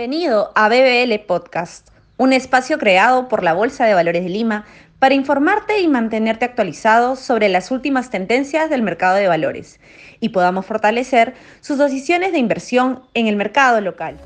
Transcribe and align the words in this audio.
Bienvenido 0.00 0.50
a 0.54 0.70
BBL 0.70 1.26
Podcast, 1.26 1.88
un 2.16 2.32
espacio 2.32 2.78
creado 2.78 3.28
por 3.28 3.42
la 3.42 3.52
Bolsa 3.52 3.84
de 3.84 3.92
Valores 3.92 4.24
de 4.24 4.30
Lima 4.30 4.64
para 4.98 5.14
informarte 5.14 5.80
y 5.80 5.88
mantenerte 5.88 6.46
actualizado 6.46 7.16
sobre 7.16 7.50
las 7.50 7.70
últimas 7.70 8.08
tendencias 8.08 8.70
del 8.70 8.80
mercado 8.80 9.16
de 9.16 9.28
valores 9.28 9.78
y 10.18 10.30
podamos 10.30 10.64
fortalecer 10.64 11.34
sus 11.60 11.76
decisiones 11.76 12.32
de 12.32 12.38
inversión 12.38 13.02
en 13.12 13.26
el 13.26 13.36
mercado 13.36 13.82
local. 13.82 14.16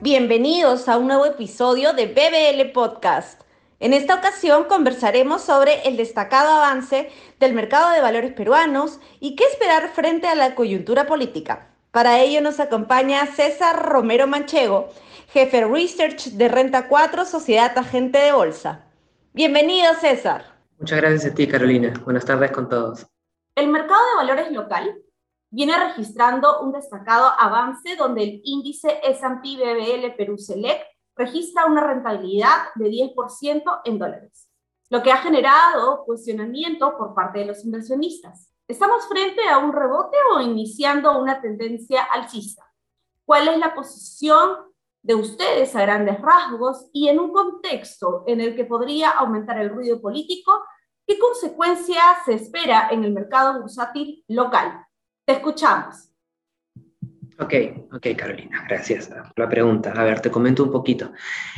Bienvenidos 0.00 0.88
a 0.88 0.96
un 0.98 1.06
nuevo 1.06 1.24
episodio 1.24 1.92
de 1.92 2.06
BBL 2.06 2.72
Podcast. 2.72 3.43
En 3.84 3.92
esta 3.92 4.14
ocasión 4.14 4.64
conversaremos 4.64 5.42
sobre 5.42 5.86
el 5.86 5.98
destacado 5.98 6.52
avance 6.52 7.10
del 7.38 7.52
mercado 7.52 7.90
de 7.90 8.00
valores 8.00 8.32
peruanos 8.32 8.98
y 9.20 9.36
qué 9.36 9.44
esperar 9.44 9.90
frente 9.90 10.26
a 10.26 10.34
la 10.34 10.54
coyuntura 10.54 11.06
política. 11.06 11.68
Para 11.90 12.18
ello 12.20 12.40
nos 12.40 12.60
acompaña 12.60 13.26
César 13.26 13.84
Romero 13.86 14.26
Manchego, 14.26 14.88
jefe 15.34 15.66
Research 15.66 16.28
de 16.28 16.48
Renta 16.48 16.88
4, 16.88 17.26
Sociedad 17.26 17.76
Agente 17.76 18.16
de 18.20 18.32
Bolsa. 18.32 18.86
Bienvenido, 19.34 19.92
César. 20.00 20.46
Muchas 20.78 21.02
gracias 21.02 21.30
a 21.30 21.34
ti, 21.34 21.46
Carolina. 21.46 21.92
Buenas 22.06 22.24
tardes 22.24 22.52
con 22.52 22.70
todos. 22.70 23.06
El 23.54 23.68
mercado 23.68 24.00
de 24.00 24.16
valores 24.16 24.50
local 24.50 24.96
viene 25.50 25.76
registrando 25.76 26.62
un 26.62 26.72
destacado 26.72 27.30
avance 27.38 27.96
donde 27.96 28.22
el 28.22 28.40
índice 28.44 28.98
S&P 29.02 29.58
BBL 29.58 30.16
Perú 30.16 30.38
Select 30.38 30.93
registra 31.16 31.66
una 31.66 31.82
rentabilidad 31.82 32.68
de 32.74 32.90
10% 32.90 33.80
en 33.84 33.98
dólares, 33.98 34.48
lo 34.90 35.02
que 35.02 35.12
ha 35.12 35.18
generado 35.18 36.04
cuestionamiento 36.04 36.96
por 36.96 37.14
parte 37.14 37.40
de 37.40 37.46
los 37.46 37.64
inversionistas. 37.64 38.52
¿Estamos 38.66 39.06
frente 39.06 39.48
a 39.48 39.58
un 39.58 39.72
rebote 39.72 40.16
o 40.34 40.40
iniciando 40.40 41.20
una 41.20 41.40
tendencia 41.40 42.02
alcista? 42.04 42.64
¿Cuál 43.24 43.48
es 43.48 43.58
la 43.58 43.74
posición 43.74 44.56
de 45.02 45.14
ustedes 45.14 45.76
a 45.76 45.82
grandes 45.82 46.20
rasgos 46.20 46.88
y 46.92 47.08
en 47.08 47.20
un 47.20 47.32
contexto 47.32 48.24
en 48.26 48.40
el 48.40 48.56
que 48.56 48.64
podría 48.64 49.10
aumentar 49.10 49.58
el 49.58 49.70
ruido 49.70 50.00
político? 50.00 50.64
¿Qué 51.06 51.18
consecuencias 51.18 52.24
se 52.24 52.34
espera 52.34 52.88
en 52.90 53.04
el 53.04 53.12
mercado 53.12 53.60
bursátil 53.60 54.24
local? 54.28 54.86
Te 55.26 55.34
escuchamos. 55.34 56.13
Ok, 57.36 57.52
ok, 57.92 58.06
Carolina, 58.16 58.64
gracias 58.68 59.08
por 59.08 59.38
la 59.44 59.48
pregunta. 59.48 59.92
A 59.92 60.04
ver, 60.04 60.20
te 60.20 60.30
comento 60.30 60.62
un 60.62 60.70
poquito. 60.70 61.12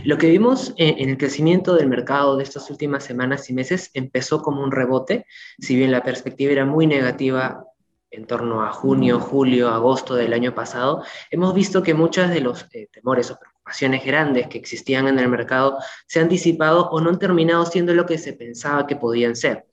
Lo 0.05 0.17
que 0.17 0.31
vimos 0.31 0.73
en, 0.79 1.11
el 1.11 1.19
crecimiento 1.19 1.75
del 1.75 1.89
mercado 1.89 2.39
de 2.39 2.45
estas 2.45 2.71
últimas 2.71 3.05
semanas 3.05 3.51
y 3.51 3.53
meses 3.53 3.91
empezó 3.93 4.41
como 4.41 4.63
un 4.63 4.73
rebote, 4.73 5.27
si 5.59 5.77
bien 5.77 5.93
la 5.93 6.03
perspectiva 6.03 6.53
era 6.53 6.65
muy 6.65 6.87
negativa 6.87 7.63
en 8.11 8.27
torno 8.27 8.63
a 8.63 8.73
junio, 8.73 9.21
julio, 9.21 9.69
agosto 9.69 10.15
del 10.15 10.33
año 10.33 10.55
pasado, 10.55 11.03
hemos 11.31 11.53
visto 11.53 11.83
que 11.83 11.93
muchos 11.93 12.31
de 12.31 12.41
los 12.41 12.67
eh, 12.73 12.89
temores 12.91 13.31
o 13.31 13.39
preocupaciones 13.39 14.03
grandes 14.03 14.47
que 14.49 14.57
existían 14.57 15.09
en 15.09 15.19
el 15.19 15.29
mercado 15.29 15.77
se 16.07 16.21
han 16.21 16.29
disipado 16.29 16.89
o 16.89 17.01
no 17.03 17.11
han 17.11 17.19
terminado 17.19 17.67
siendo 17.67 17.93
lo 17.93 18.07
que 18.07 18.17
se 18.17 18.33
pensaba 18.33 18.87
que 18.87 18.97
podían 18.97 19.37
ser. 19.37 19.67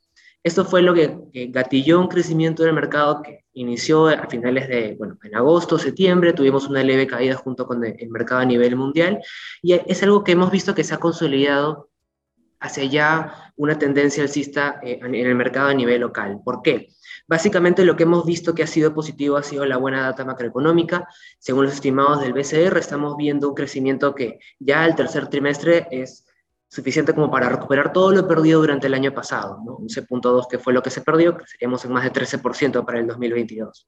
Esto 0.44 0.66
fue 0.66 0.81
lo 0.81 0.94
que, 0.94 1.18
gatilló 1.50 2.02
un 2.02 2.09
crecimiento 2.09 2.64
del 2.64 2.74
mercado 2.74 3.22
que 3.22 3.43
inició 3.54 4.08
a 4.08 4.28
finales 4.28 4.68
de, 4.68 4.96
bueno, 4.98 5.18
en 5.23 5.36
agosto, 5.36 5.78
septiembre, 5.78 6.34
tuvimos 6.34 6.68
una 6.68 6.84
leve 6.84 7.08
caída 7.08 7.36
junto 7.36 7.66
con 7.68 7.84
el, 7.84 8.09
mercado 8.09 8.42
a 8.42 8.46
nivel 8.46 8.76
mundial 8.76 9.20
y 9.62 9.73
es 9.73 10.04
algo 10.04 10.23
que 10.23 10.34
hemos 10.34 10.52
visto 10.52 10.76
que 10.76 10.84
se 10.84 10.94
ha 10.94 11.00
consolidado 11.00 11.90
hacia 12.59 12.86
ya 12.86 13.54
una 13.58 13.78
tendencia 13.78 14.24
alcista 14.24 14.80
eh, 14.81 15.00
en 15.02 15.14
el 15.14 15.36
mercado 15.36 15.70
a 15.70 15.74
nivel 15.74 16.02
local. 16.02 16.40
¿Por 16.44 16.62
qué? 16.62 16.90
Básicamente 17.28 17.86
lo 17.86 17.96
que 17.96 18.04
hemos 18.04 18.26
visto 18.26 18.56
que 18.56 18.64
ha 18.64 18.68
sido 18.68 18.94
positivo 18.94 19.38
ha 19.38 19.44
sido 19.44 19.66
la 19.66 19.78
buena 19.78 20.02
data 20.02 20.26
macroeconómica. 20.26 21.08
Según 21.40 21.66
los 21.66 21.74
estimados 21.74 22.22
del 22.22 22.34
BCR, 22.34 22.78
estamos 22.78 23.16
viendo 23.18 23.50
un 23.50 23.56
crecimiento 23.56 24.16
que 24.16 24.40
ya 24.59 24.85
el 24.85 24.96
tercer 24.96 25.28
trimestre 25.28 25.88
es 25.91 26.25
suficiente 26.73 27.13
como 27.13 27.29
para 27.29 27.50
recuperar 27.50 27.94
todo 27.94 28.11
lo 28.11 28.28
perdido 28.28 28.59
durante 28.59 28.88
el 28.88 28.95
año 28.95 29.13
pasado, 29.13 29.59
¿no? 29.63 29.78
11.2 29.78 30.47
que 30.50 30.57
fue 30.57 30.73
lo 30.73 30.81
que 30.81 30.89
se 30.89 31.01
perdió, 31.01 31.38
que 31.38 31.45
seríamos 31.45 31.85
en 31.85 31.91
más 31.91 32.03
de 32.03 32.11
13% 32.11 32.84
para 32.84 32.97
el 32.97 33.06
2022, 33.06 33.88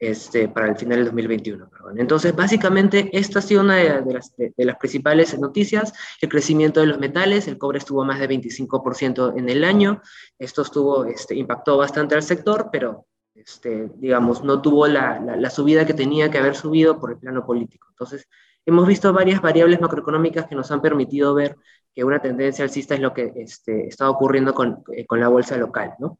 este, 0.00 0.48
para 0.48 0.66
el 0.68 0.76
final 0.76 0.98
del 0.98 1.04
2021. 1.06 1.70
Perdón. 1.70 2.00
Entonces, 2.00 2.34
básicamente, 2.34 3.10
esta 3.12 3.38
ha 3.38 3.42
sido 3.42 3.60
una 3.60 3.76
de, 3.76 4.12
las, 4.12 4.34
de, 4.36 4.52
las, 4.56 4.76
principales 4.76 5.38
noticias, 5.38 5.92
el 6.20 6.28
crecimiento 6.28 6.80
de 6.80 6.86
los 6.86 6.98
metales, 6.98 7.46
el 7.46 7.58
cobre 7.58 7.78
estuvo 7.78 8.04
más 8.04 8.18
de 8.18 8.28
25% 8.28 9.38
en 9.38 9.48
el 9.48 9.62
año, 9.62 10.02
esto 10.36 10.62
estuvo, 10.62 11.04
este, 11.04 11.36
impactó 11.36 11.76
bastante 11.76 12.16
al 12.16 12.24
sector, 12.24 12.70
pero 12.72 13.06
este, 13.36 13.92
digamos, 13.98 14.42
no 14.42 14.60
tuvo 14.60 14.88
la, 14.88 15.20
la, 15.20 15.36
la 15.36 15.50
subida 15.50 15.86
que 15.86 15.94
tenía 15.94 16.28
que 16.28 16.38
haber 16.38 16.56
subido 16.56 16.98
por 16.98 17.12
el 17.12 17.18
plano 17.18 17.46
político. 17.46 17.86
Entonces, 17.90 18.26
hemos 18.66 18.86
visto 18.86 19.12
varias 19.12 19.40
variables 19.40 19.80
macroeconómicas 19.80 20.46
que 20.46 20.56
nos 20.56 20.70
han 20.70 20.82
permitido 20.82 21.34
ver 21.34 21.56
que 21.94 22.04
una 22.04 22.20
tendencia 22.20 22.64
alcista 22.64 22.94
es 22.94 23.00
lo 23.00 23.14
que 23.14 23.32
este, 23.36 23.86
está 23.86 24.10
ocurriendo 24.10 24.52
con, 24.52 24.84
eh, 24.92 25.06
con, 25.06 25.18
la 25.18 25.28
bolsa 25.28 25.56
local, 25.56 25.94
¿no? 25.98 26.18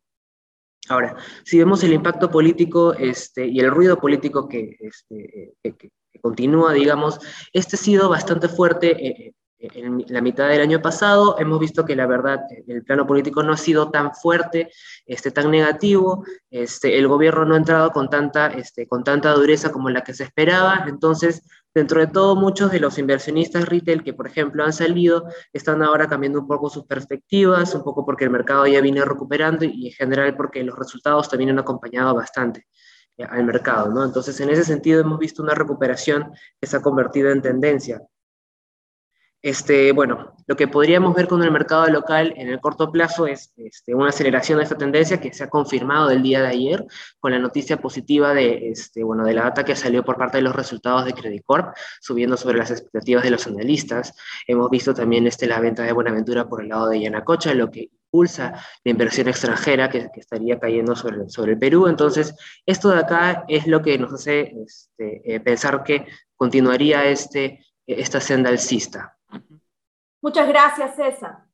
Ahora, 0.89 1.17
si 1.45 1.59
vemos 1.59 1.83
el 1.83 1.93
impacto 1.93 2.31
político 2.31 2.95
este, 2.95 3.47
y 3.47 3.59
el 3.59 3.71
ruido 3.71 3.99
político 3.99 4.49
que, 4.49 4.77
este, 4.81 5.55
eh, 5.63 5.73
que, 5.77 5.91
continúa, 6.23 6.73
digamos, 6.73 7.21
este 7.53 7.77
ha 7.77 7.79
sido 7.79 8.09
bastante 8.09 8.49
fuerte 8.49 9.07
eh, 9.07 9.35
en 9.59 10.05
la 10.09 10.23
mitad 10.23 10.49
del 10.49 10.63
año 10.63 10.81
pasado. 10.81 11.37
Hemos 11.39 11.61
visto 11.61 11.85
que 11.85 11.95
la 11.95 12.07
verdad, 12.07 12.41
el 12.67 12.85
plano 12.85 13.07
político 13.07 13.43
no 13.43 13.53
ha 13.53 13.57
sido 13.57 13.91
tan 13.91 14.15
fuerte, 14.15 14.71
tan 15.35 15.51
negativo. 15.51 16.25
El 16.51 17.09
gobierno 17.09 17.45
no 17.45 17.55
ha 17.55 17.59
entrado 17.59 17.91
con 17.91 18.09
tanta, 18.09 18.53
con 18.89 19.05
tanta 19.05 19.35
dureza 19.35 19.73
como 19.73 19.91
la 19.91 20.03
que 20.03 20.15
se 20.15 20.25
esperaba. 20.25 20.85
Entonces, 20.89 21.43
Dentro 21.77 22.01
de 22.01 22.07
todo, 22.07 22.37
muchos 22.37 22.71
de 22.71 22.81
los 22.81 22.97
inversionistas 22.97 23.69
retail 23.69 24.03
que, 24.03 24.15
por 24.15 24.27
ejemplo, 24.27 24.65
han 24.65 24.73
salido, 24.73 25.27
están 25.53 25.83
ahora 25.83 26.09
cambiando 26.09 26.41
un 26.41 26.47
poco 26.47 26.71
sus 26.71 26.87
perspectivas, 26.87 27.75
un 27.75 27.83
poco 27.83 28.03
porque 28.07 28.25
el 28.25 28.31
mercado 28.31 28.67
ya 28.67 28.81
viene 28.81 29.05
recuperando 29.05 29.67
y 29.67 29.89
en 29.89 29.93
general 29.93 30.35
porque 30.39 30.65
los 30.65 30.79
resultados 30.79 31.29
también 31.29 31.51
han 31.51 31.59
acompañado 31.59 32.15
bastante 32.15 32.67
eh, 33.19 33.25
al 33.29 33.45
mercado, 33.45 33.91
¿no? 33.93 34.03
Entonces, 34.07 34.41
en 34.41 34.49
ese 34.49 34.65
sentido, 34.65 35.03
hemos 35.03 35.19
visto 35.19 35.43
una 35.43 35.55
recuperación 35.55 36.33
que 36.59 36.67
se 36.67 36.79
ha 36.79 36.81
convertido 36.81 37.31
en 37.31 37.43
tendencia. 37.43 38.01
Este, 39.47 39.93
bueno, 39.93 40.35
lo 40.49 40.57
que 40.57 40.67
podríamos 40.67 41.15
ver 41.15 41.29
con 41.29 41.41
el 41.41 41.53
mercado 41.53 41.87
local 41.87 42.35
en 42.37 42.49
el 42.49 42.59
corto 42.59 42.91
plazo 42.91 43.29
es 43.29 43.53
este, 43.57 43.95
una 43.95 44.09
aceleración 44.09 44.59
de 44.59 44.65
esta 44.65 44.77
tendencia 44.77 45.21
que 45.21 45.33
se 45.33 45.45
ha 45.45 45.49
confirmado 45.49 46.11
el 46.11 46.21
día 46.21 46.43
de 46.43 46.49
ayer 46.49 46.85
con 47.21 47.31
la 47.31 47.39
noticia 47.39 47.77
positiva 47.77 48.35
de, 48.35 48.71
este, 48.71 49.05
bueno, 49.05 49.25
de 49.25 49.35
la 49.35 49.45
data 49.45 49.65
que 49.65 49.77
salió 49.77 50.05
por 50.05 50.17
parte 50.17 50.39
de 50.39 50.43
los 50.43 50.57
resultados 50.57 51.05
de 51.05 51.13
Credit 51.13 51.45
Corp, 51.45 51.77
subiendo 52.01 52.37
sobre 52.37 52.59
las 52.59 52.73
expectativas 52.73 53.23
de 53.23 53.31
los 53.31 53.47
analistas. 53.47 54.15
Hemos 54.49 54.69
visto 54.69 54.93
también 54.93 55.29
este, 55.29 55.47
la 55.47 55.61
venta 55.61 55.85
de 55.85 55.93
Buenaventura 55.93 56.49
por 56.49 56.61
el 56.61 56.71
lado 56.71 56.89
de 56.89 57.03
Yanacocha, 57.03 57.55
lo 57.55 57.71
que 57.71 57.83
impulsa 57.83 58.53
la 58.83 58.91
inversión 58.91 59.29
extranjera 59.29 59.89
que, 59.89 60.09
estaría 60.17 60.59
cayendo 60.59 60.97
sobre, 60.97 61.31
sobre 61.31 61.53
el 61.53 61.59
Perú. 61.61 61.87
Entonces, 61.87 62.35
esto 62.67 62.89
de 62.89 62.99
acá 62.99 63.45
es 63.47 63.69
lo 63.69 63.81
que 63.81 63.97
nos 63.97 64.13
hace 64.13 64.57
este, 64.67 65.37
eh, 65.37 65.39
pensar 65.39 65.85
que 65.85 66.05
continuaría 66.35 67.05
este, 67.05 67.65
esta 67.87 68.21
senda 68.21 68.51
alcista. 68.51 69.16
Muchas 70.23 70.49
gracias, 70.49 70.97
César. 70.97 71.45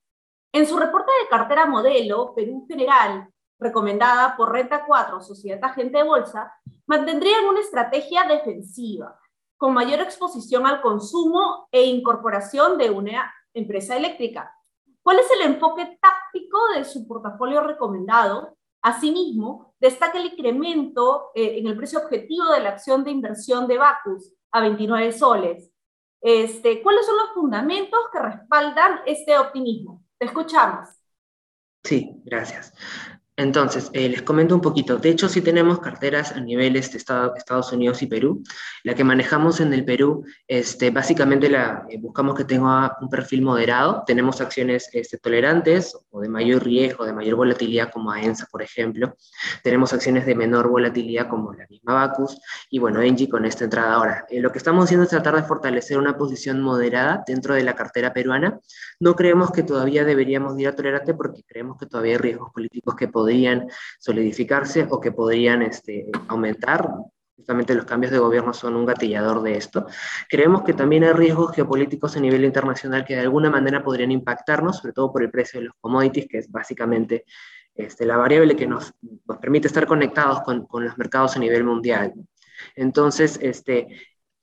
En 0.53 0.67
su 0.67 0.79
reporte 0.79 1.11
de 1.23 1.29
cartera 1.29 1.67
modelo, 1.67 2.35
Perú 2.35 2.67
General, 2.69 3.29
recomendada 3.59 4.37
por 4.37 4.53
Renta 4.53 4.85
4, 4.85 5.21
Sociedad 5.21 5.63
Agente 5.63 5.99
de 5.99 6.05
Bolsa, 6.05 6.53
mantendrían 6.87 7.47
una 7.47 7.61
estrategia 7.61 8.25
defensiva, 8.25 9.19
con 9.57 9.73
mayor 9.73 10.01
exposición 10.01 10.67
al 10.67 10.83
consumo 10.83 11.69
e 11.71 11.85
incorporación 11.85 12.77
de 12.77 12.91
una 12.91 13.33
empresa 13.55 13.97
eléctrica. 13.97 14.55
¿Cuál 15.03 15.21
es 15.21 15.27
el 15.31 15.53
enfoque 15.53 15.99
táctico 16.01 16.59
de 16.77 16.85
su 16.85 17.07
portafolio 17.07 17.61
recomendado? 17.61 18.57
Asimismo, 18.83 19.75
destaca 19.81 20.19
el 20.19 20.27
incremento 20.27 21.31
eh, 21.35 21.59
en 21.59 21.67
el 21.67 21.77
precio 21.77 22.01
objetivo 22.01 22.51
de 22.51 22.61
la 22.61 22.71
acción 22.71 23.05
de 23.05 23.13
inversión 23.13 23.67
de 23.67 23.79
Bacus 23.79 24.33
a 24.51 24.61
29 24.61 25.13
soles, 25.13 25.72
este, 26.23 26.83
¿Cuáles 26.83 27.07
son 27.07 27.17
los 27.19 27.31
fundamentos 27.35 28.01
que 28.13 28.21
respaldan 28.21 29.01
este 29.07 29.37
optimismo? 29.39 30.05
Te 30.19 30.27
escuchamos. 30.27 30.89
Sí, 31.85 32.23
gracias. 32.25 32.73
Entonces, 33.37 33.89
eh, 33.95 34.11
les 34.11 34.21
comento 34.21 34.55
un 34.55 34.61
poquito. 34.61 34.99
De 34.99 35.09
hecho, 35.09 35.27
sí 35.27 35.41
tenemos 35.41 35.81
carteras 35.81 36.33
a 36.33 36.41
niveles 36.41 36.93
de 36.93 36.99
Estados 36.99 37.73
Unidos 37.73 38.03
y 38.03 38.07
Perú. 38.07 38.43
La 38.85 38.95
que 38.95 39.05
manejamos 39.05 39.59
en 39.61 39.73
el 39.73 39.87
Perú, 39.87 40.27
este, 40.47 40.91
básicamente 40.91 41.49
la, 41.49 41.87
eh, 41.89 41.97
buscamos 41.99 42.37
que 42.37 42.45
tenga 42.45 42.95
un 43.01 43.09
perfil 43.09 43.41
moderado. 43.41 44.05
Tenemos 44.07 44.43
acciones 44.43 44.91
este, 44.93 45.17
tolerantes 45.17 45.97
o 46.11 46.21
de 46.21 46.29
mayor 46.29 46.63
riesgo, 46.63 47.07
de 47.07 47.15
mayor 47.15 47.37
volatilidad 47.37 47.91
como 47.91 48.11
AENSA, 48.11 48.49
por 48.53 48.61
ejemplo. 48.61 49.17
Tenemos 49.63 49.95
acciones 49.95 50.27
de 50.27 50.35
menor 50.35 50.69
volatilidad 50.69 51.31
como 51.31 51.55
la 51.55 51.67
misma 51.71 51.95
Bacus 51.95 52.39
y 52.69 52.81
bueno, 52.81 53.01
Engie 53.01 53.31
con 53.31 53.47
esta 53.47 53.65
entrada 53.65 53.95
ahora. 53.95 54.27
Eh, 54.29 54.41
lo 54.41 54.53
que 54.53 54.59
estamos 54.59 54.85
haciendo 54.85 55.05
es 55.05 55.11
tratar 55.11 55.37
de 55.37 55.43
fortalecer 55.45 55.97
una 55.97 56.19
posición 56.19 56.61
moderada 56.61 57.25
dentro 57.27 57.55
de 57.55 57.63
la 57.63 57.75
cartera 57.75 58.13
peruana. 58.13 58.61
No 59.01 59.17
creemos 59.17 59.53
que 59.53 59.63
todavía 59.63 60.05
deberíamos 60.05 60.59
ir 60.61 60.69
a 60.69 60.77
tolerante 60.77 61.15
porque 61.15 61.43
creemos 61.45 61.79
que 61.79 61.87
todavía 61.87 62.13
hay 62.13 62.19
riesgos 62.19 62.53
políticos 62.53 62.95
que 62.95 63.09
podemos 63.09 63.22
podrían 63.23 63.69
solidificarse 64.01 64.89
o 64.91 65.01
que 65.01 65.13
podrían 65.13 65.63
este, 65.63 66.07
aumentar. 66.27 66.89
Justamente 67.37 67.75
los 67.75 67.85
cambios 67.85 68.13
de 68.13 68.19
gobierno 68.19 68.53
son 68.53 68.75
un 68.75 68.85
gatillador 68.85 69.43
de 69.43 69.57
esto. 69.57 69.87
Creemos 70.29 70.63
que 70.65 70.73
también 70.73 71.05
hay 71.05 71.13
riesgos 71.13 71.55
geopolíticos 71.55 72.17
a 72.17 72.21
nivel 72.21 72.45
internacional 72.45 73.05
que 73.05 73.15
de 73.15 73.21
alguna 73.21 73.49
manera 73.49 73.83
podrían 73.83 74.11
impactarnos, 74.11 74.79
sobre 74.79 74.93
todo 74.93 75.13
por 75.13 75.23
el 75.23 75.31
precio 75.31 75.61
de 75.61 75.67
los 75.67 75.75
commodities, 75.81 76.27
que 76.29 76.39
es 76.39 76.51
básicamente 76.51 77.25
este, 77.75 78.07
la 78.07 78.17
variable 78.17 78.57
que 78.57 78.67
nos, 78.67 78.93
nos, 79.27 79.39
permite 79.39 79.69
estar 79.69 79.87
conectados 79.87 80.43
con, 80.43 80.67
con, 80.67 80.85
los 80.85 80.99
mercados 80.99 81.37
a 81.37 81.39
nivel 81.39 81.63
mundial. 81.63 82.13
Entonces, 82.75 83.39
este, 83.41 83.87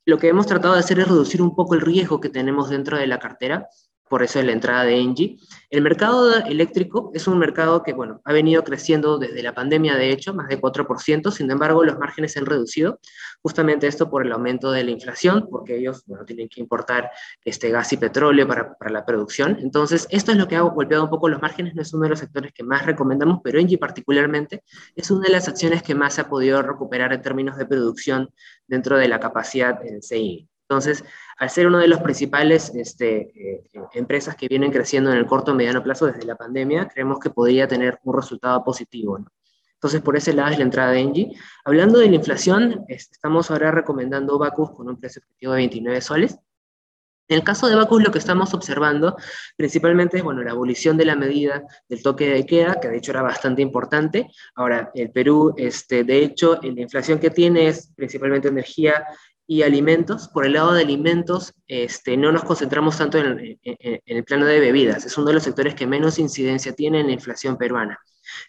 lo 0.06 0.16
que 0.18 0.28
hemos 0.28 0.46
tratado 0.46 0.74
de 0.74 0.80
hacer 0.80 0.98
es 1.00 1.08
reducir 1.08 1.42
un 1.42 1.54
poco 1.54 1.74
el 1.74 1.82
riesgo 1.82 2.18
que 2.20 2.30
tenemos 2.30 2.70
dentro 2.70 2.96
de 2.96 3.06
la 3.06 3.18
cartera 3.18 3.68
por 4.10 4.24
eso 4.24 4.40
es 4.40 4.44
la 4.44 4.50
entrada 4.50 4.82
de 4.82 4.96
Engie. 4.96 5.36
El 5.70 5.82
mercado 5.82 6.34
eléctrico 6.44 7.12
es 7.14 7.28
un 7.28 7.38
mercado 7.38 7.84
que, 7.84 7.92
bueno, 7.92 8.20
ha 8.24 8.32
venido 8.32 8.64
creciendo 8.64 9.18
desde 9.18 9.40
la 9.40 9.54
pandemia, 9.54 9.94
de 9.94 10.10
hecho, 10.10 10.34
más 10.34 10.48
de 10.48 10.60
4%, 10.60 11.30
sin 11.30 11.48
embargo, 11.48 11.84
los 11.84 11.96
márgenes 11.96 12.32
se 12.32 12.40
han 12.40 12.46
reducido, 12.46 12.98
justamente 13.40 13.86
esto 13.86 14.10
por 14.10 14.26
el 14.26 14.32
aumento 14.32 14.72
de 14.72 14.82
la 14.82 14.90
inflación, 14.90 15.46
porque 15.48 15.76
ellos, 15.76 16.02
bueno, 16.06 16.24
tienen 16.24 16.48
que 16.48 16.60
importar 16.60 17.08
este 17.44 17.70
gas 17.70 17.92
y 17.92 17.98
petróleo 17.98 18.48
para, 18.48 18.74
para 18.74 18.90
la 18.90 19.06
producción. 19.06 19.58
Entonces, 19.60 20.08
esto 20.10 20.32
es 20.32 20.38
lo 20.38 20.48
que 20.48 20.56
ha 20.56 20.62
golpeado 20.62 21.04
un 21.04 21.10
poco 21.10 21.28
los 21.28 21.40
márgenes, 21.40 21.76
no 21.76 21.82
es 21.82 21.94
uno 21.94 22.02
de 22.02 22.08
los 22.08 22.18
sectores 22.18 22.52
que 22.52 22.64
más 22.64 22.84
recomendamos, 22.84 23.38
pero 23.44 23.60
Engie 23.60 23.78
particularmente 23.78 24.64
es 24.96 25.08
una 25.12 25.26
de 25.26 25.32
las 25.34 25.46
acciones 25.46 25.84
que 25.84 25.94
más 25.94 26.14
se 26.14 26.22
ha 26.22 26.28
podido 26.28 26.60
recuperar 26.62 27.12
en 27.12 27.22
términos 27.22 27.56
de 27.56 27.66
producción 27.66 28.28
dentro 28.66 28.98
de 28.98 29.06
la 29.06 29.20
capacidad 29.20 29.86
en 29.86 30.02
CI. 30.02 30.49
Entonces, 30.70 31.04
al 31.36 31.50
ser 31.50 31.66
una 31.66 31.80
de 31.80 31.88
las 31.88 32.00
principales 32.00 32.72
este, 32.76 33.32
eh, 33.34 33.64
empresas 33.94 34.36
que 34.36 34.46
vienen 34.46 34.70
creciendo 34.70 35.10
en 35.10 35.18
el 35.18 35.26
corto 35.26 35.50
y 35.50 35.54
mediano 35.54 35.82
plazo 35.82 36.06
desde 36.06 36.22
la 36.22 36.36
pandemia, 36.36 36.86
creemos 36.86 37.18
que 37.18 37.28
podría 37.28 37.66
tener 37.66 37.98
un 38.04 38.14
resultado 38.14 38.62
positivo. 38.62 39.18
Entonces, 39.74 40.00
por 40.00 40.16
ese 40.16 40.32
lado 40.32 40.50
es 40.50 40.58
la 40.58 40.64
entrada 40.64 40.92
de 40.92 41.00
Engie. 41.00 41.32
Hablando 41.64 41.98
de 41.98 42.08
la 42.08 42.14
inflación, 42.14 42.84
estamos 42.86 43.50
ahora 43.50 43.72
recomendando 43.72 44.38
Bacus 44.38 44.70
con 44.70 44.88
un 44.88 45.00
precio 45.00 45.20
objetivo 45.24 45.54
de 45.54 45.56
29 45.56 46.00
soles. 46.02 46.38
En 47.26 47.38
el 47.38 47.42
caso 47.42 47.66
de 47.66 47.74
Bacus, 47.74 48.04
lo 48.04 48.12
que 48.12 48.18
estamos 48.18 48.54
observando 48.54 49.16
principalmente 49.56 50.18
es 50.18 50.22
bueno, 50.22 50.42
la 50.44 50.52
abolición 50.52 50.96
de 50.96 51.04
la 51.04 51.16
medida 51.16 51.64
del 51.88 52.00
toque 52.00 52.28
de 52.28 52.46
queda, 52.46 52.78
que 52.80 52.88
de 52.88 52.98
hecho 52.98 53.10
era 53.10 53.22
bastante 53.22 53.60
importante. 53.60 54.30
Ahora, 54.54 54.92
el 54.94 55.10
Perú, 55.10 55.52
este, 55.56 56.04
de 56.04 56.22
hecho, 56.22 56.60
la 56.62 56.80
inflación 56.80 57.18
que 57.18 57.30
tiene 57.30 57.66
es 57.66 57.92
principalmente 57.96 58.48
energía 58.48 59.04
y 59.50 59.64
alimentos. 59.64 60.28
Por 60.28 60.46
el 60.46 60.52
lado 60.52 60.72
de 60.74 60.82
alimentos, 60.82 61.54
este, 61.66 62.16
no 62.16 62.30
nos 62.30 62.44
concentramos 62.44 62.96
tanto 62.96 63.18
en, 63.18 63.58
el 63.64 64.24
plano 64.24 64.46
de 64.46 64.60
bebidas. 64.60 65.04
Es 65.04 65.18
uno 65.18 65.26
de 65.26 65.32
los 65.32 65.42
sectores 65.42 65.74
que 65.74 65.88
menos 65.88 66.20
incidencia 66.20 66.72
tiene 66.72 67.00
en 67.00 67.08
la 67.08 67.14
inflación 67.14 67.56
peruana. 67.56 67.98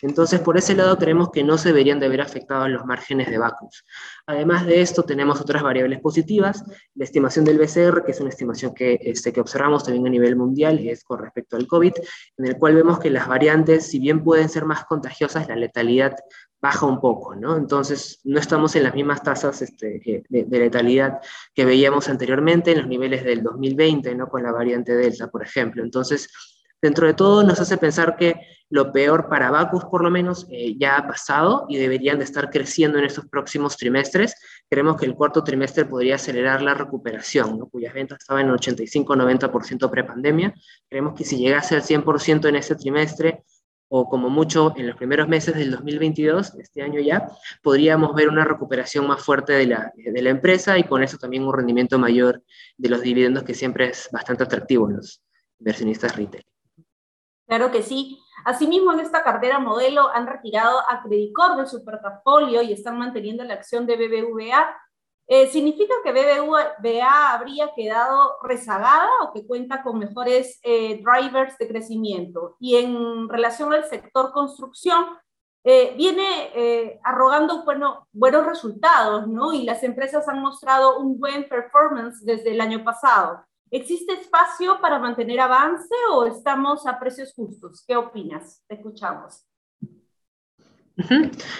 Entonces, 0.03 0.41
por 0.41 0.59
ese 0.59 0.75
lado, 0.75 0.99
creemos 0.99 1.31
que 1.31 1.43
no 1.43 1.57
se 1.57 1.69
deberían 1.69 1.99
de 1.99 2.05
haber 2.05 2.21
afectado 2.21 2.67
los 2.67 2.85
márgenes 2.85 3.31
de 3.31 3.39
Bacus. 3.39 3.83
Además 4.27 4.67
de 4.67 4.81
esto, 4.81 5.01
tenemos 5.01 5.41
otras 5.41 5.63
variables 5.63 5.99
positivas. 6.01 6.63
La 6.93 7.05
estimación 7.05 7.45
del 7.45 7.57
BCR, 7.57 8.03
que 8.05 8.11
es 8.11 8.19
una 8.19 8.29
estimación 8.29 8.75
que, 8.75 8.99
este, 9.01 9.33
que 9.33 9.41
observamos 9.41 9.83
también 9.83 10.05
a 10.05 10.09
nivel 10.11 10.35
mundial, 10.35 10.87
es 10.87 11.03
con 11.03 11.17
respecto 11.17 11.55
al 11.55 11.65
COVID, 11.65 11.93
en 12.37 12.45
el 12.45 12.57
cual 12.59 12.75
vemos 12.75 12.99
que 12.99 13.09
las 13.09 13.27
variantes, 13.27 13.87
si 13.87 13.97
bien 13.97 14.23
pueden 14.23 14.49
ser 14.49 14.65
más 14.65 14.85
contagiosas, 14.85 15.47
la 15.47 15.55
letalidad 15.55 16.13
baja 16.61 16.85
un 16.85 17.01
poco, 17.01 17.35
¿no? 17.35 17.57
Entonces, 17.57 18.19
no 18.23 18.39
estamos 18.39 18.75
en 18.75 18.83
las 18.83 18.93
mismas 18.93 19.23
tasas 19.23 19.61
este, 19.63 20.23
de, 20.29 20.59
letalidad 20.59 21.19
que 21.55 21.65
veíamos 21.65 22.07
anteriormente 22.07 22.71
en 22.71 22.79
los 22.79 22.87
niveles 22.87 23.23
del 23.23 23.41
2020, 23.41 24.13
¿no? 24.15 24.27
Con 24.27 24.43
la 24.43 24.51
variante 24.51 24.95
Delta, 24.95 25.27
por 25.27 25.43
ejemplo. 25.43 25.83
Entonces, 25.83 26.29
dentro 26.79 27.07
de 27.07 27.15
todo, 27.15 27.43
nos 27.43 27.59
hace 27.59 27.77
pensar 27.77 28.15
que 28.15 28.35
lo 28.69 28.91
peor 28.91 29.27
para 29.27 29.49
Bacus, 29.49 29.85
por 29.85 30.03
lo 30.03 30.11
menos, 30.11 30.47
eh, 30.51 30.77
ya 30.77 30.97
ha 30.97 31.07
pasado 31.07 31.65
y 31.67 31.77
deberían 31.77 32.19
de 32.19 32.25
estar 32.25 32.51
creciendo 32.51 32.99
en 32.99 33.05
estos 33.05 33.25
próximos 33.25 33.75
trimestres. 33.75 34.35
Creemos 34.69 34.97
que 34.97 35.07
el 35.07 35.15
cuarto 35.15 35.43
trimestre 35.43 35.85
podría 35.85 36.15
acelerar 36.15 36.61
la 36.61 36.75
recuperación, 36.75 37.57
¿no? 37.57 37.65
cuyas 37.65 37.93
ventas 37.93 38.19
estaban 38.19 38.47
en 38.47 38.53
85-90% 38.53 39.89
prepandemia. 39.89 40.53
Creemos 40.87 41.15
que 41.15 41.25
si 41.25 41.37
llegase 41.37 41.75
al 41.75 41.81
100% 41.81 42.47
en 42.47 42.55
ese 42.55 42.75
trimestre, 42.75 43.43
o 43.93 44.07
como 44.07 44.29
mucho 44.29 44.73
en 44.77 44.87
los 44.87 44.95
primeros 44.95 45.27
meses 45.27 45.53
del 45.53 45.71
2022, 45.71 46.55
este 46.55 46.81
año 46.81 47.01
ya, 47.01 47.27
podríamos 47.61 48.15
ver 48.15 48.29
una 48.29 48.45
recuperación 48.45 49.05
más 49.05 49.21
fuerte 49.21 49.51
de 49.51 49.67
la, 49.67 49.91
de 49.93 50.21
la 50.21 50.29
empresa 50.29 50.77
y 50.77 50.85
con 50.85 51.03
eso 51.03 51.17
también 51.17 51.43
un 51.43 51.53
rendimiento 51.53 51.99
mayor 51.99 52.41
de 52.77 52.87
los 52.87 53.01
dividendos 53.01 53.43
que 53.43 53.53
siempre 53.53 53.89
es 53.89 54.07
bastante 54.09 54.45
atractivo 54.45 54.89
en 54.89 54.95
los 54.95 55.21
inversionistas 55.59 56.15
retail. 56.15 56.45
Claro 57.45 57.69
que 57.69 57.83
sí. 57.83 58.17
Asimismo, 58.45 58.93
en 58.93 59.01
esta 59.01 59.23
cartera 59.23 59.59
modelo 59.59 60.07
han 60.07 60.25
retirado 60.25 60.79
a 60.89 61.03
Credicor 61.03 61.57
de 61.57 61.67
su 61.67 61.83
portafolio 61.83 62.61
y 62.61 62.71
están 62.71 62.97
manteniendo 62.97 63.43
la 63.43 63.55
acción 63.55 63.85
de 63.85 63.97
BBVA 63.97 64.73
eh, 65.33 65.47
¿Significa 65.47 65.93
que 66.03 66.11
BBVA 66.11 67.31
habría 67.31 67.73
quedado 67.73 68.35
rezagada 68.43 69.07
o 69.21 69.31
que 69.31 69.47
cuenta 69.47 69.81
con 69.81 69.97
mejores 69.97 70.59
eh, 70.61 71.01
drivers 71.01 71.57
de 71.57 71.69
crecimiento? 71.69 72.57
Y 72.59 72.75
en 72.75 73.29
relación 73.29 73.71
al 73.71 73.85
sector 73.85 74.33
construcción, 74.33 75.05
eh, 75.63 75.93
viene 75.95 76.99
arrogando 77.01 77.63
bueno, 77.63 78.09
buenos 78.11 78.45
resultados, 78.45 79.25
¿no? 79.29 79.53
Y 79.53 79.63
las 79.63 79.83
empresas 79.83 80.27
han 80.27 80.41
mostrado 80.41 80.99
un 80.99 81.17
buen 81.17 81.47
performance 81.47 82.25
desde 82.25 82.51
el 82.51 82.59
año 82.59 82.83
pasado. 82.83 83.45
¿Existe 83.69 84.11
espacio 84.11 84.81
para 84.81 84.99
mantener 84.99 85.39
avance 85.39 85.95
o 86.11 86.25
estamos 86.25 86.85
a 86.85 86.99
precios 86.99 87.31
justos? 87.33 87.85
¿Qué 87.87 87.95
opinas? 87.95 88.61
Te 88.67 88.75
escuchamos. 88.75 89.45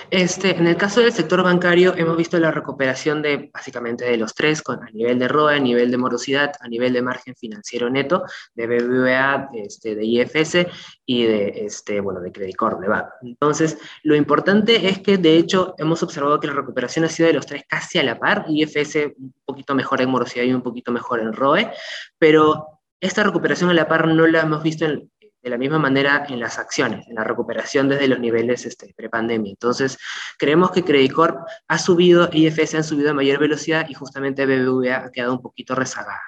Este, 0.10 0.58
en 0.58 0.68
el 0.68 0.78
caso 0.78 1.02
del 1.02 1.12
sector 1.12 1.44
bancario 1.44 1.94
hemos 1.96 2.18
visto 2.18 2.40
la 2.40 2.52
recuperación 2.52 3.22
de 3.22 3.50
básicamente 3.54 4.06
de 4.06 4.18
los 4.18 4.34
tres, 4.34 4.62
con, 4.62 4.84
a 4.84 4.90
nivel 4.92 5.20
de 5.20 5.28
ROE, 5.28 5.56
a 5.56 5.60
nivel 5.60 5.92
de 5.92 5.98
morosidad, 5.98 6.52
a 6.60 6.68
nivel 6.68 6.94
de 6.94 7.02
margen 7.02 7.36
financiero 7.36 7.90
neto, 7.90 8.24
de 8.54 8.68
BBVA, 8.68 9.50
este, 9.54 9.96
de 9.96 10.06
IFS 10.06 10.68
y 11.06 11.24
de, 11.24 11.66
este, 11.66 12.00
bueno, 12.00 12.20
de 12.22 12.32
Credit 12.32 12.56
Corp, 12.56 12.80
de 12.80 12.88
BAC. 12.88 13.10
Entonces, 13.24 13.78
lo 14.04 14.16
importante 14.16 14.88
es 14.88 15.00
que 15.00 15.18
de 15.18 15.38
hecho 15.38 15.76
hemos 15.78 16.04
observado 16.04 16.40
que 16.40 16.48
la 16.48 16.54
recuperación 16.54 17.06
ha 17.06 17.10
sido 17.10 17.28
de 17.28 17.34
los 17.34 17.46
tres 17.46 17.64
casi 17.68 18.00
a 18.00 18.04
la 18.04 18.20
par, 18.20 18.46
IFS 18.48 19.14
un 19.18 19.34
poquito 19.46 19.76
mejor 19.76 20.02
en 20.02 20.10
morosidad 20.10 20.46
y 20.46 20.54
un 20.54 20.62
poquito 20.62 20.92
mejor 20.92 21.20
en 21.20 21.34
ROE, 21.34 21.72
pero 22.18 22.82
esta 23.00 23.24
recuperación 23.24 23.70
a 23.70 23.74
la 23.74 23.88
par 23.88 24.08
no 24.08 24.28
la 24.28 24.42
hemos 24.42 24.64
visto 24.64 24.86
en, 24.86 25.11
de 25.42 25.50
la 25.50 25.58
misma 25.58 25.80
manera 25.80 26.26
en 26.30 26.40
las 26.40 26.60
acciones, 26.60 27.08
en 27.08 27.16
la 27.16 27.24
recuperación 27.24 27.90
desde 27.90 28.08
los 28.08 28.20
niveles 28.20 28.66
este, 28.66 28.94
prepandemia. 28.96 29.52
Entonces, 29.52 29.98
creemos 30.38 30.72
que 30.72 30.84
Credit 30.84 31.12
Corp 31.12 31.38
ha 31.68 31.78
subido, 31.78 32.30
IFS 32.32 32.76
han 32.76 32.84
subido 32.84 33.12
a 33.12 33.14
mayor 33.14 33.40
velocidad 33.40 33.88
y 33.90 33.94
justamente 33.94 34.46
BBVA 34.46 35.06
ha 35.06 35.12
quedado 35.12 35.34
un 35.34 35.42
poquito 35.42 35.76
rezagada. 35.76 36.22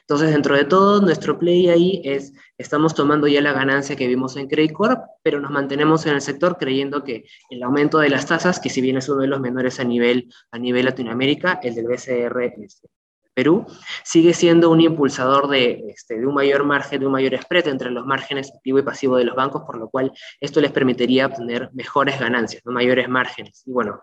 Entonces, 0.00 0.30
dentro 0.30 0.56
de 0.56 0.64
todo, 0.64 1.00
nuestro 1.00 1.38
play 1.38 1.68
ahí 1.68 2.02
es, 2.04 2.32
estamos 2.58 2.94
tomando 2.94 3.26
ya 3.26 3.40
la 3.40 3.52
ganancia 3.52 3.96
que 3.96 4.06
vimos 4.06 4.36
en 4.36 4.48
Credit 4.48 4.72
Corp, 4.72 5.02
pero 5.22 5.40
nos 5.40 5.50
mantenemos 5.50 6.06
en 6.06 6.14
el 6.14 6.20
sector 6.20 6.58
creyendo 6.58 7.04
que 7.04 7.24
el 7.50 7.62
aumento 7.62 7.98
de 7.98 8.10
las 8.10 8.26
tasas, 8.26 8.60
que 8.60 8.70
si 8.70 8.80
bien 8.80 8.96
es 8.96 9.08
uno 9.08 9.22
de 9.22 9.28
los 9.28 9.40
menores 9.40 9.80
a 9.80 9.84
nivel, 9.84 10.32
a 10.50 10.58
nivel 10.58 10.84
Latinoamérica, 10.84 11.60
el 11.62 11.74
del 11.74 11.86
BCR 11.86 12.54
este, 12.62 12.88
Perú, 13.38 13.66
sigue 14.02 14.34
siendo 14.34 14.68
un 14.68 14.80
impulsador 14.80 15.46
de, 15.46 15.84
este, 15.90 16.18
de, 16.18 16.26
un 16.26 16.34
mayor 16.34 16.64
margen, 16.64 16.98
de 16.98 17.06
un 17.06 17.12
mayor 17.12 17.40
spread 17.40 17.68
entre 17.68 17.92
los 17.92 18.04
márgenes 18.04 18.50
activo 18.52 18.80
y 18.80 18.82
pasivo 18.82 19.16
de 19.16 19.24
los 19.24 19.36
bancos, 19.36 19.62
por 19.62 19.78
lo 19.78 19.88
cual 19.88 20.10
esto 20.40 20.60
les 20.60 20.72
permitiría 20.72 21.26
obtener 21.26 21.70
mejores 21.72 22.18
ganancias, 22.18 22.62
mayores 22.64 23.08
márgenes. 23.08 23.62
Y 23.64 23.70
bueno, 23.70 24.00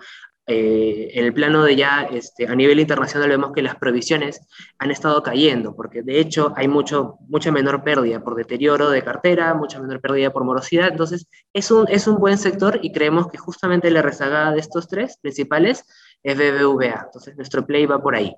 eh, 0.47 1.09
en 1.15 1.25
el 1.25 1.33
plano 1.33 1.65
de 1.65 1.75
ya 1.75 2.03
este, 2.03 2.47
a 2.47 2.55
nivel 2.55 2.79
internacional 2.79 3.27
vemos 3.27 3.51
que 3.51 3.61
las 3.61 3.75
provisiones 3.75 4.39
han 4.79 4.89
estado 4.89 5.21
cayendo, 5.21 5.75
porque 5.75 6.01
de 6.01 6.17
hecho 6.21 6.53
hay 6.55 6.69
mucho, 6.69 7.17
mucha 7.27 7.51
menor 7.51 7.83
pérdida 7.83 8.23
por 8.23 8.35
deterioro 8.35 8.89
de 8.89 9.03
cartera, 9.03 9.53
mucha 9.53 9.81
menor 9.81 9.99
pérdida 9.99 10.31
por 10.31 10.45
morosidad, 10.45 10.87
entonces 10.87 11.27
es 11.51 11.71
un, 11.71 11.89
es 11.89 12.07
un 12.07 12.19
buen 12.19 12.37
sector 12.37 12.79
y 12.81 12.93
creemos 12.93 13.27
que 13.27 13.37
justamente 13.37 13.91
la 13.91 14.01
rezagada 14.01 14.53
de 14.53 14.61
estos 14.61 14.87
tres 14.87 15.17
principales 15.21 15.83
es 16.23 16.37
BBVA, 16.37 17.01
entonces 17.07 17.35
nuestro 17.35 17.65
play 17.65 17.85
va 17.85 18.01
por 18.01 18.15
ahí. 18.15 18.33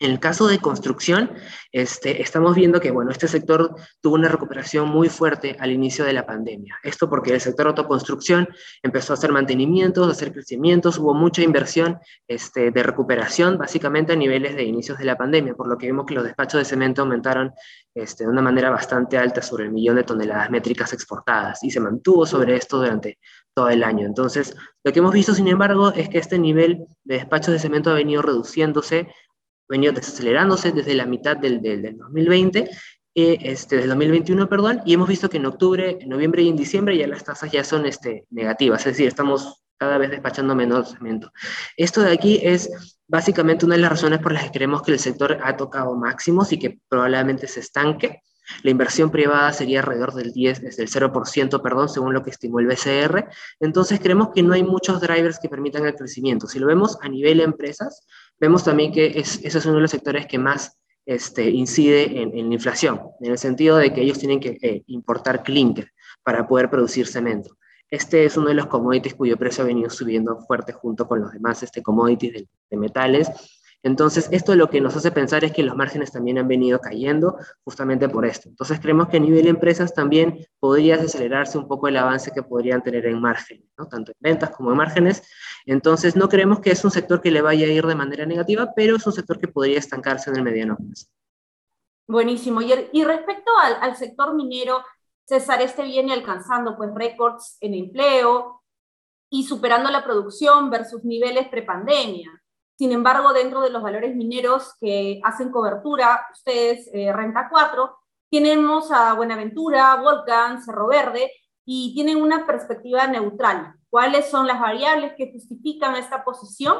En 0.00 0.12
el 0.12 0.18
caso 0.18 0.48
de 0.48 0.60
construcción, 0.60 1.30
este, 1.72 2.22
estamos 2.22 2.54
viendo 2.54 2.80
que 2.80 2.90
bueno, 2.90 3.10
este 3.10 3.28
sector 3.28 3.76
tuvo 4.00 4.14
una 4.14 4.28
recuperación 4.28 4.88
muy 4.88 5.10
fuerte 5.10 5.56
al 5.60 5.72
inicio 5.72 6.06
de 6.06 6.14
la 6.14 6.24
pandemia. 6.24 6.78
Esto 6.82 7.10
porque 7.10 7.34
el 7.34 7.40
sector 7.42 7.66
autoconstrucción 7.66 8.48
empezó 8.82 9.12
a 9.12 9.16
hacer 9.16 9.30
mantenimientos, 9.30 10.08
a 10.08 10.12
hacer 10.12 10.32
crecimientos, 10.32 10.96
hubo 10.96 11.12
mucha 11.12 11.42
inversión 11.42 11.98
este, 12.26 12.70
de 12.70 12.82
recuperación, 12.82 13.58
básicamente 13.58 14.14
a 14.14 14.16
niveles 14.16 14.56
de 14.56 14.62
inicios 14.62 14.96
de 14.96 15.04
la 15.04 15.18
pandemia, 15.18 15.52
por 15.52 15.68
lo 15.68 15.76
que 15.76 15.86
vimos 15.86 16.06
que 16.06 16.14
los 16.14 16.24
despachos 16.24 16.60
de 16.60 16.64
cemento 16.64 17.02
aumentaron 17.02 17.52
este, 17.94 18.24
de 18.24 18.30
una 18.30 18.40
manera 18.40 18.70
bastante 18.70 19.18
alta 19.18 19.42
sobre 19.42 19.64
el 19.64 19.70
millón 19.70 19.96
de 19.96 20.04
toneladas 20.04 20.50
métricas 20.50 20.94
exportadas 20.94 21.62
y 21.62 21.70
se 21.70 21.78
mantuvo 21.78 22.24
sobre 22.24 22.56
esto 22.56 22.78
durante 22.78 23.18
todo 23.52 23.68
el 23.68 23.84
año. 23.84 24.06
Entonces, 24.06 24.56
lo 24.82 24.92
que 24.92 25.00
hemos 25.00 25.12
visto, 25.12 25.34
sin 25.34 25.48
embargo, 25.48 25.92
es 25.92 26.08
que 26.08 26.16
este 26.16 26.38
nivel 26.38 26.86
de 27.04 27.16
despachos 27.16 27.52
de 27.52 27.58
cemento 27.58 27.90
ha 27.90 27.94
venido 27.94 28.22
reduciéndose 28.22 29.08
venido 29.70 29.92
desacelerándose 29.92 30.72
desde 30.72 30.94
la 30.94 31.06
mitad 31.06 31.36
del, 31.36 31.62
del, 31.62 31.96
2020 31.96 32.68
este, 33.14 33.76
del 33.76 33.88
2021, 33.88 34.48
perdón, 34.48 34.82
y 34.84 34.94
hemos 34.94 35.08
visto 35.08 35.28
que 35.28 35.38
en 35.38 35.46
octubre, 35.46 35.98
en 36.00 36.08
noviembre 36.08 36.42
y 36.42 36.48
en 36.48 36.56
diciembre 36.56 36.96
ya 36.96 37.06
las 37.06 37.24
tasas 37.24 37.50
ya 37.50 37.64
son 37.64 37.86
este, 37.86 38.26
negativas, 38.30 38.80
es 38.80 38.92
decir, 38.92 39.08
estamos 39.08 39.62
cada 39.76 39.96
vez 39.98 40.10
despachando 40.10 40.54
menos 40.54 40.90
cemento. 40.90 41.32
Esto 41.76 42.02
de 42.02 42.12
aquí 42.12 42.38
es 42.42 42.70
básicamente 43.08 43.64
una 43.64 43.76
de 43.76 43.80
las 43.80 43.90
razones 43.90 44.18
por 44.18 44.32
las 44.32 44.44
que 44.44 44.50
creemos 44.50 44.82
que 44.82 44.92
el 44.92 44.98
sector 44.98 45.38
ha 45.42 45.56
tocado 45.56 45.96
máximos 45.96 46.52
y 46.52 46.58
que 46.58 46.80
probablemente 46.88 47.46
se 47.46 47.60
estanque. 47.60 48.22
La 48.62 48.70
inversión 48.70 49.10
privada 49.10 49.52
sería 49.52 49.80
alrededor 49.80 50.14
del 50.14 50.32
10, 50.32 50.76
del 50.76 50.88
0%, 50.88 51.62
perdón, 51.62 51.88
según 51.88 52.14
lo 52.14 52.22
que 52.22 52.30
estimó 52.30 52.60
el 52.60 52.66
BCR. 52.66 53.28
Entonces 53.60 54.00
creemos 54.00 54.30
que 54.34 54.42
no 54.42 54.52
hay 54.54 54.62
muchos 54.62 55.00
drivers 55.00 55.38
que 55.38 55.48
permitan 55.48 55.86
el 55.86 55.94
crecimiento. 55.94 56.46
Si 56.46 56.58
lo 56.58 56.66
vemos 56.66 56.98
a 57.02 57.08
nivel 57.08 57.38
de 57.38 57.44
empresas, 57.44 58.06
vemos 58.38 58.64
también 58.64 58.92
que 58.92 59.18
es, 59.18 59.40
ese 59.44 59.58
es 59.58 59.66
uno 59.66 59.76
de 59.76 59.82
los 59.82 59.90
sectores 59.90 60.26
que 60.26 60.38
más 60.38 60.78
este, 61.06 61.50
incide 61.50 62.22
en, 62.22 62.48
la 62.48 62.54
inflación, 62.54 63.00
en 63.20 63.32
el 63.32 63.38
sentido 63.38 63.76
de 63.76 63.92
que 63.92 64.02
ellos 64.02 64.18
tienen 64.18 64.38
que 64.38 64.58
eh, 64.62 64.82
importar 64.86 65.42
clinker 65.42 65.90
para 66.22 66.46
poder 66.46 66.70
producir 66.70 67.06
cemento. 67.06 67.56
Este 67.90 68.24
es 68.24 68.36
uno 68.36 68.48
de 68.48 68.54
los 68.54 68.66
commodities 68.66 69.14
cuyo 69.14 69.36
precio 69.36 69.64
ha 69.64 69.66
venido 69.66 69.90
subiendo 69.90 70.38
fuerte 70.46 70.72
junto 70.72 71.08
con 71.08 71.20
los 71.20 71.32
demás 71.32 71.62
este, 71.64 71.82
commodities 71.82 72.46
de, 72.70 72.76
metales. 72.76 73.28
Entonces, 73.82 74.28
esto 74.30 74.54
lo 74.54 74.68
que 74.68 74.80
nos 74.80 74.94
hace 74.94 75.10
pensar 75.10 75.42
es 75.44 75.52
que 75.52 75.62
los 75.62 75.74
márgenes 75.74 76.12
también 76.12 76.38
han 76.38 76.48
venido 76.48 76.80
cayendo 76.80 77.38
justamente 77.64 78.08
por 78.08 78.26
esto. 78.26 78.48
Entonces, 78.48 78.78
creemos 78.78 79.08
que 79.08 79.16
a 79.16 79.20
nivel 79.20 79.44
de 79.44 79.50
empresas 79.50 79.94
también 79.94 80.46
podría 80.58 80.96
acelerarse 80.96 81.56
un 81.56 81.66
poco 81.66 81.88
el 81.88 81.96
avance 81.96 82.30
que 82.30 82.42
podrían 82.42 82.82
tener 82.82 83.06
en 83.06 83.20
margen, 83.20 83.64
¿no? 83.78 83.88
tanto 83.88 84.12
en 84.12 84.18
ventas 84.20 84.50
como 84.50 84.70
en 84.70 84.76
márgenes. 84.76 85.22
Entonces, 85.64 86.14
no 86.14 86.28
creemos 86.28 86.60
que 86.60 86.70
es 86.72 86.84
un 86.84 86.90
sector 86.90 87.22
que 87.22 87.30
le 87.30 87.40
vaya 87.40 87.66
a 87.66 87.70
ir 87.70 87.86
de 87.86 87.94
manera 87.94 88.26
negativa, 88.26 88.70
pero 88.76 88.96
es 88.96 89.06
un 89.06 89.12
sector 89.12 89.38
que 89.38 89.48
podría 89.48 89.78
estancarse 89.78 90.30
en 90.30 90.36
el 90.36 90.42
mediano 90.42 90.76
plazo. 90.76 91.06
Buenísimo. 92.06 92.60
Y, 92.60 93.04
respecto 93.04 93.52
al, 93.62 93.76
al 93.80 93.96
sector 93.96 94.34
minero, 94.34 94.82
César, 95.24 95.62
este 95.62 95.84
viene 95.84 96.12
alcanzando 96.12 96.76
pues 96.76 96.90
récords 96.92 97.56
en 97.60 97.74
empleo 97.74 98.62
y 99.30 99.44
superando 99.44 99.88
la 99.90 100.04
producción 100.04 100.70
versus 100.70 101.04
niveles 101.04 101.48
prepandemia. 101.48 102.39
Sin 102.80 102.92
embargo, 102.92 103.34
dentro 103.34 103.60
de 103.60 103.68
los 103.68 103.82
valores 103.82 104.16
mineros 104.16 104.72
que 104.80 105.20
hacen 105.22 105.50
cobertura, 105.50 106.26
ustedes, 106.32 106.88
eh, 106.94 107.12
Renta 107.12 107.50
4, 107.50 107.94
tenemos 108.30 108.90
a 108.90 109.12
Buenaventura, 109.12 109.96
Volcan, 109.96 110.62
Cerro 110.62 110.86
Verde, 110.86 111.30
y 111.66 111.92
tienen 111.92 112.16
una 112.16 112.46
perspectiva 112.46 113.06
neutral. 113.06 113.74
¿Cuáles 113.90 114.30
son 114.30 114.46
las 114.46 114.58
variables 114.58 115.12
que 115.14 115.30
justifican 115.30 115.94
esta 115.94 116.24
posición? 116.24 116.78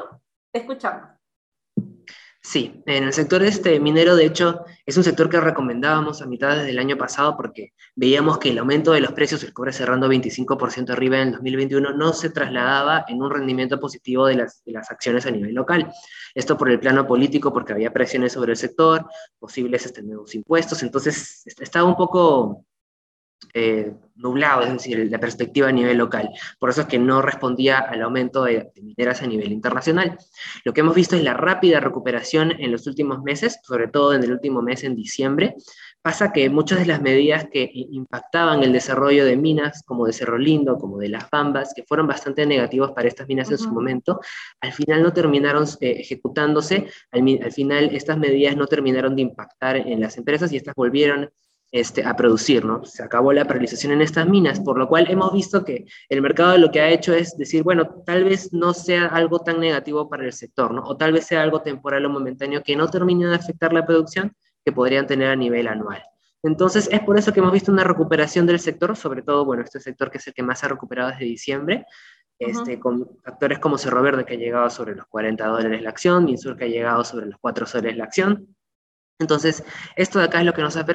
Escuchamos. 0.54 1.20
Sí, 2.42 2.82
en 2.87 3.04
el 3.04 3.12
sector 3.12 3.42
este 3.42 3.78
minero, 3.80 4.16
de 4.16 4.25
hecho, 4.25 4.64
es 4.87 4.97
un 4.97 5.04
sector 5.04 5.28
que 5.28 5.38
recomendábamos 5.38 6.23
a 6.23 6.26
mitad 6.26 6.56
del 6.64 6.78
año 6.78 6.97
pasado 6.97 7.37
porque 7.37 7.75
veíamos 7.94 8.38
que 8.38 8.49
el 8.49 8.59
aumento 8.59 8.92
de 8.92 9.00
los 9.00 9.12
precios, 9.12 9.44
el 9.44 9.52
cobre 9.52 9.75
cerrando 9.75 10.09
25% 10.09 10.88
arriba 10.90 11.18
en 11.18 11.28
el 11.28 11.32
2021, 11.35 11.92
no 11.92 12.14
se 12.14 12.30
trasladaba 12.30 13.04
en 13.09 13.20
un 13.20 13.30
rendimiento 13.30 13.78
positivo 13.78 14.26
de 14.26 14.37
las, 14.37 14.64
de 14.64 14.73
las 14.73 14.90
acciones 14.90 15.26
a 15.26 15.30
nivel 15.30 15.54
local. 15.54 15.92
Esto 16.35 16.56
por 16.56 16.70
el 16.70 16.80
plano 16.80 17.06
político, 17.06 17.52
porque 17.52 17.75
había 17.75 17.92
presiones 17.92 18.32
sobre 18.32 18.52
el 18.52 18.56
sector, 18.56 19.06
posibles 19.38 19.85
este, 19.85 20.02
nuevos 20.02 20.35
impuestos, 20.35 20.82
entonces 20.82 21.42
estaba 21.44 21.87
un 21.87 21.97
poco 21.97 22.64
eh, 23.54 23.92
nublado, 24.16 24.62
es 24.62 24.73
decir, 24.73 25.11
la 25.11 25.18
perspectiva 25.18 25.68
a 25.68 25.73
nivel 25.73 25.97
local. 25.97 26.28
Por 26.59 26.70
eso 26.70 26.82
es 26.82 26.87
que 26.87 26.99
no 26.99 27.23
respondía 27.23 27.78
al 27.78 28.02
aumento 28.02 28.44
de, 28.44 28.70
mineras 28.80 29.23
a 29.23 29.26
nivel 29.26 29.50
internacional. 29.50 30.18
Lo 30.64 30.73
que 30.73 30.82
hemos 30.82 30.94
visto 30.94 31.16
es 31.16 31.25
la 31.25 31.35
rápida 31.35 31.80
recuperación 31.80 32.52
en 32.52 32.70
los 32.70 32.87
últimos 32.87 33.23
meses, 33.23 33.59
sobre 33.62 33.88
todo 33.88 34.12
en 34.12 34.23
el 34.23 34.32
último 34.32 34.61
mes, 34.61 34.85
en 34.85 34.94
diciembre. 34.94 35.56
Pasa 36.02 36.32
que 36.32 36.49
muchas 36.50 36.78
de 36.80 36.87
las 36.87 37.00
medidas 37.00 37.47
que 37.50 37.70
impactaban 37.73 38.62
el 38.62 38.73
desarrollo 38.73 39.25
de 39.25 39.37
minas, 39.37 39.82
como 39.85 40.06
de 40.06 40.12
Cerro 40.12 40.38
Lindo, 40.38 40.78
como 40.78 40.99
de 40.99 41.09
Las 41.09 41.28
Bambas, 41.30 41.73
que 41.75 41.82
fueron 41.82 42.06
bastante 42.06 42.47
negativos 42.47 42.92
para 42.92 43.09
estas 43.09 43.26
minas 43.26 43.50
en 43.50 43.59
su 43.59 43.70
momento, 43.70 44.20
al 44.61 44.73
final 44.73 45.02
no 45.02 45.12
terminaron 45.12 45.64
eh, 45.80 45.97
ejecutándose, 45.99 46.87
al, 47.11 47.40
al 47.42 47.52
final 47.52 47.90
estas 47.92 48.18
medidas 48.18 48.56
no 48.56 48.66
terminaron 48.66 49.16
de 49.16 49.23
impactar 49.23 49.76
en 49.76 50.00
las 50.00 50.16
empresas 50.16 50.52
y 50.52 50.56
estas 50.56 50.75
volvieron 50.75 51.30
este, 51.73 52.05
a 52.05 52.17
producir, 52.17 52.65
¿no? 52.65 52.85
Se 52.85 53.03
acabó 53.03 53.33
la 53.33 53.45
paralización 53.45 53.93
en 53.93 54.03
estas 54.03 54.29
minas, 54.29 54.61
por 54.61 54.79
lo 54.79 54.89
cual 54.89 55.09
hemos 55.09 55.33
visto 55.33 55.65
que 55.65 55.87
el 56.09 56.21
mercado 56.21 56.59
lo 56.59 56.71
que 56.71 56.81
ha 56.81 56.89
hecho 56.89 57.15
es 57.15 57.37
decir, 57.37 57.62
bueno, 57.62 58.03
tal 58.05 58.25
vez 58.25 58.53
no 58.53 58.75
sea 58.75 59.07
algo 59.07 59.41
tan 59.41 59.61
negativo 59.61 60.09
para 60.09 60.25
el 60.25 60.33
sector, 60.33 60.73
¿no? 60.75 60.83
O 60.83 60.97
tal 60.97 61.12
vez 61.12 61.27
sea 61.27 61.43
algo 61.43 61.62
temporal 61.62 62.05
o 62.07 62.11
momentáneo 62.11 62.62
que 62.62 62.75
no 62.75 62.89
termine 62.89 63.27
de 63.27 63.37
afectar 63.37 63.73
la 63.73 63.87
producción 63.87 64.33
que 64.65 64.73
podrían 64.73 65.07
tener 65.07 65.29
a 65.29 65.37
nivel 65.37 65.69
anual. 65.69 66.03
Entonces, 66.43 66.89
es 66.91 67.00
por 67.00 67.19
eso 67.19 67.33
que 67.33 67.41
hemos 67.41 67.53
visto 67.53 67.71
una 67.71 67.85
recuperación 67.85 68.47
del 68.47 68.59
sector, 68.59 68.97
sobre 68.97 69.23
todo, 69.23 69.45
bueno, 69.45 69.62
este 69.62 69.79
sector 69.79 70.11
que 70.11 70.19
es 70.19 70.27
el 70.27 70.35
que 70.35 70.43
más 70.43 70.65
ha 70.65 70.69
recuperado 70.69 71.11
desde 71.11 71.25
diciembre, 71.27 71.87
este, 72.39 72.81
con 72.81 73.07
actores 73.25 73.59
como 73.59 73.77
Cerro 73.77 74.03
Verde 74.03 74.25
que 74.25 74.35
ha 74.35 74.39
llegado 74.39 74.71
sobre 74.71 74.95
los 74.95 75.07
40 75.07 75.47
dólares 75.47 75.83
la 75.83 75.91
acción, 75.91 76.25
Minsur 76.25 76.57
que 76.57 76.65
ha 76.65 76.69
llegado 76.69 77.05
sobre 77.05 77.27
los 77.27 77.39
4 77.39 77.67
soles 77.67 77.97
la 77.97 78.05
acción, 78.05 78.57
entonces, 79.21 79.62
esto 79.97 80.19
de 80.19 80.25
acá 80.25 80.41
es 80.41 80.47
lo 80.47 80.55
que, 80.55 80.62
nos 80.62 80.79
ha 80.79 80.87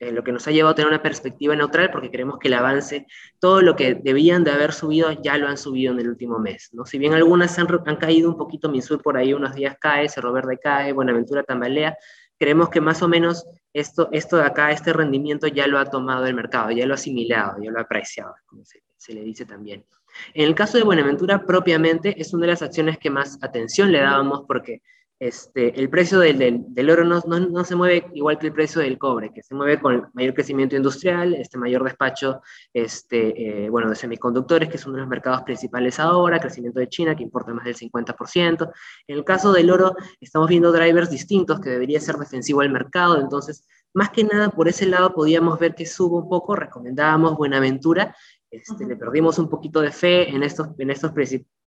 eh, 0.00 0.12
lo 0.12 0.22
que 0.22 0.32
nos 0.32 0.46
ha 0.46 0.50
llevado 0.50 0.72
a 0.72 0.74
tener 0.74 0.88
una 0.88 1.02
perspectiva 1.02 1.56
neutral 1.56 1.90
porque 1.90 2.10
creemos 2.10 2.38
que 2.38 2.48
el 2.48 2.54
avance, 2.54 3.06
todo 3.38 3.62
lo 3.62 3.74
que 3.74 3.94
debían 3.94 4.44
de 4.44 4.50
haber 4.50 4.74
subido, 4.74 5.10
ya 5.22 5.38
lo 5.38 5.48
han 5.48 5.56
subido 5.56 5.94
en 5.94 6.00
el 6.00 6.10
último 6.10 6.38
mes. 6.38 6.68
¿no? 6.74 6.84
Si 6.84 6.98
bien 6.98 7.14
algunas 7.14 7.58
han, 7.58 7.66
han 7.86 7.96
caído 7.96 8.28
un 8.28 8.36
poquito, 8.36 8.68
Minsur 8.68 9.00
por 9.00 9.16
ahí 9.16 9.32
unos 9.32 9.54
días 9.54 9.78
cae, 9.80 10.10
Cerro 10.10 10.30
Verde 10.30 10.58
cae, 10.62 10.92
Buenaventura 10.92 11.42
tambalea, 11.42 11.96
creemos 12.38 12.68
que 12.68 12.82
más 12.82 13.00
o 13.00 13.08
menos 13.08 13.46
esto, 13.72 14.10
esto 14.12 14.36
de 14.36 14.44
acá, 14.44 14.72
este 14.72 14.92
rendimiento 14.92 15.46
ya 15.46 15.66
lo 15.66 15.78
ha 15.78 15.86
tomado 15.86 16.26
el 16.26 16.34
mercado, 16.34 16.70
ya 16.72 16.84
lo 16.84 16.92
ha 16.92 16.96
asimilado, 16.96 17.62
ya 17.62 17.70
lo 17.70 17.78
ha 17.78 17.82
apreciado, 17.82 18.34
como 18.44 18.62
se, 18.66 18.82
se 18.98 19.14
le 19.14 19.22
dice 19.22 19.46
también. 19.46 19.86
En 20.34 20.46
el 20.46 20.54
caso 20.54 20.76
de 20.76 20.84
Buenaventura 20.84 21.46
propiamente, 21.46 22.20
es 22.20 22.34
una 22.34 22.42
de 22.42 22.52
las 22.52 22.60
acciones 22.60 22.98
que 22.98 23.08
más 23.08 23.38
atención 23.42 23.90
le 23.90 24.00
dábamos 24.00 24.42
porque 24.46 24.82
este, 25.20 25.78
el 25.78 25.90
precio 25.90 26.18
del, 26.18 26.90
oro 26.90 27.04
no, 27.04 27.64
se 27.64 27.76
mueve 27.76 28.06
igual 28.14 28.38
que 28.38 28.46
el 28.46 28.54
precio 28.54 28.80
del 28.80 28.96
cobre, 28.96 29.30
que 29.34 29.42
se 29.42 29.54
mueve 29.54 29.78
con 29.78 30.08
mayor 30.14 30.32
crecimiento 30.32 30.76
industrial, 30.76 31.34
este 31.34 31.58
mayor 31.58 31.84
despacho 31.84 32.40
este, 32.72 33.66
eh, 33.66 33.68
bueno, 33.68 33.90
de 33.90 33.96
semiconductores, 33.96 34.70
que 34.70 34.78
es 34.78 34.86
uno 34.86 34.94
de 34.94 35.02
los 35.02 35.10
mercados 35.10 35.42
principales 35.42 36.00
ahora, 36.00 36.40
crecimiento 36.40 36.80
de 36.80 36.88
China, 36.88 37.14
que 37.14 37.22
importa 37.22 37.52
más 37.52 37.66
del 37.66 37.76
50%. 37.76 38.72
En 39.06 39.18
el 39.18 39.22
caso 39.22 39.52
del 39.52 39.70
oro, 39.70 39.94
estamos 40.22 40.48
viendo 40.48 40.72
drivers 40.72 41.10
distintos 41.10 41.60
que 41.60 41.68
debería 41.68 42.00
ser 42.00 42.16
defensivo 42.16 42.62
al 42.62 42.70
mercado, 42.70 43.20
entonces, 43.20 43.68
más 43.92 44.08
que 44.08 44.24
nada, 44.24 44.48
por 44.48 44.68
ese 44.68 44.86
lado 44.86 45.12
podíamos 45.12 45.58
ver 45.58 45.74
que 45.74 45.84
subo 45.84 46.16
un 46.16 46.30
poco, 46.30 46.56
recomendábamos 46.56 47.36
Buenaventura, 47.36 48.16
este, 48.50 48.86
le 48.86 48.96
perdimos 48.96 49.38
un 49.38 49.50
poquito 49.50 49.82
de 49.82 49.92
fe 49.92 50.30
en 50.30 50.42
estos, 50.42 50.68
en 50.78 50.88
estos 50.88 51.12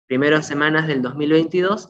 primeras 0.06 0.46
semanas 0.46 0.86
del 0.86 1.01
2022, 1.01 1.89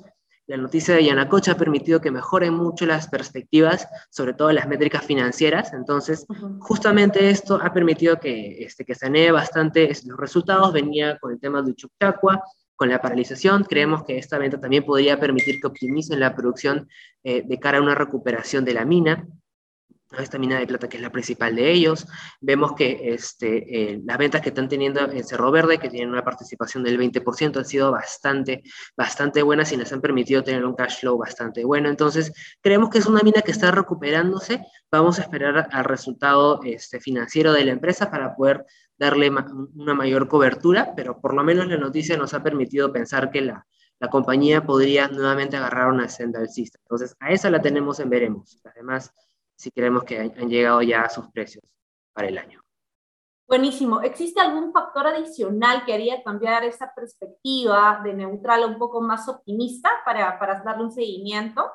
la 0.50 0.58
noticia 0.58 0.96
de 0.96 1.06
Yanacocha 1.06 1.52
ha 1.52 1.58
permitido 1.58 2.02
que 2.02 2.10
mejoren 2.10 2.56
mucho 2.56 2.88
las 2.88 3.08
perspectivas, 3.08 3.88
sobre 4.10 4.34
todo 4.34 4.52
las 4.52 4.68
métricas 4.68 5.06
financieras. 5.06 5.74
Entonces, 5.74 6.26
justamente 6.60 7.30
esto 7.30 7.60
ha 7.62 7.72
permitido 7.72 8.20
que, 8.20 8.64
este, 8.64 8.84
que 8.84 8.96
sanee 8.96 9.30
bastante 9.30 9.92
los 10.08 10.18
resultados. 10.18 10.74
Venía 10.74 11.20
con 11.20 11.34
el 11.34 11.40
tema 11.40 11.62
de 11.62 11.70
Uchucchacua, 11.70 12.42
con 12.76 12.90
la 12.90 13.00
paralización. 13.00 13.64
Creemos 13.64 14.04
que 14.04 14.18
esta 14.18 14.40
venta 14.40 14.60
también 14.60 14.84
podría 14.84 15.20
permitir 15.20 15.62
que 15.62 15.68
optimicen 15.68 16.20
la 16.20 16.36
producción 16.36 16.90
eh, 17.24 17.44
de 17.46 17.60
cara 17.60 17.78
a 17.78 17.82
una 17.82 17.94
recuperación 17.94 18.66
de 18.66 18.74
la 18.74 18.86
mina 18.86 19.28
esta 20.18 20.40
mina 20.40 20.60
de 20.60 20.68
plata 20.68 20.90
que 20.90 20.98
es 20.98 21.04
la 21.04 21.12
principal 21.12 21.56
de 21.56 21.72
ellos. 21.72 22.08
Vemos 22.42 22.74
que 22.74 23.14
este, 23.14 23.94
eh, 23.94 24.02
las 24.04 24.18
ventas 24.18 24.42
que 24.42 24.50
están 24.50 24.68
teniendo 24.68 25.02
en 25.02 25.24
Cerro 25.24 25.52
Verde, 25.52 25.78
que 25.78 25.90
tienen 25.90 26.10
una 26.10 26.24
participación 26.24 26.84
del 26.84 26.98
20%, 27.00 27.58
han 27.58 27.66
sido 27.66 27.92
bastante, 27.92 28.64
bastante 28.98 29.44
buenas 29.44 29.72
y 29.72 29.78
les 29.78 29.92
han 29.94 30.02
permitido 30.02 30.44
tener 30.44 30.66
un 30.66 30.76
cash 30.76 31.00
flow 31.02 31.18
bastante 31.18 31.64
bueno. 31.64 31.90
Entonces, 31.90 32.34
creemos 32.62 32.90
que 32.90 32.98
es 32.98 33.06
una 33.06 33.22
mina 33.22 33.42
que 33.42 33.52
está 33.52 33.72
recuperándose. 33.72 34.66
Vamos 34.92 35.20
a 35.20 35.24
esperar 35.24 35.68
al 35.72 35.84
resultado 35.86 36.62
este, 36.64 37.00
financiero 37.00 37.54
de 37.54 37.66
la 37.66 37.72
empresa 37.72 38.10
para 38.10 38.36
poder 38.36 38.66
darle 38.98 39.32
una 39.76 39.94
mayor 39.94 40.28
cobertura, 40.28 40.94
pero 40.96 41.22
por 41.22 41.34
lo 41.34 41.44
menos 41.44 41.68
la 41.68 41.78
noticia 41.78 42.18
nos 42.18 42.34
ha 42.34 42.44
permitido 42.44 42.92
pensar 42.92 43.32
que 43.32 43.42
la, 43.42 43.66
la 44.00 44.10
compañía 44.10 44.66
podría 44.66 45.08
nuevamente 45.08 45.58
agarrar 45.58 45.92
una 45.92 46.10
senda 46.10 46.40
alcista. 46.40 46.80
Entonces, 46.82 47.16
a 47.20 47.32
esa 47.32 47.50
la 47.50 47.62
tenemos 47.62 48.00
en 48.00 48.10
veremos. 48.10 48.60
Además, 48.66 49.14
si 49.60 49.72
creemos 49.72 50.06
que 50.06 50.18
han 50.18 50.50
llegado 50.50 50.82
ya 50.82 51.02
a 51.02 51.10
sus 51.10 51.28
precios 51.32 51.66
para 52.14 52.30
el 52.30 52.38
año. 52.38 52.62
Buenísimo. 53.46 54.00
¿Existe 54.02 54.40
algún 54.40 54.72
factor 54.72 55.08
adicional 55.08 55.84
que 55.84 55.94
haría 55.94 56.24
cambiar 56.24 56.64
esa 56.64 56.94
perspectiva 56.96 58.00
de 58.04 58.14
neutral 58.14 58.64
a 58.64 58.68
un 58.68 58.78
poco 58.78 59.02
más 59.02 59.28
optimista 59.28 59.90
para, 60.06 60.40
para 60.40 60.62
darle 60.64 60.86
un 60.86 60.92
seguimiento? 60.92 61.70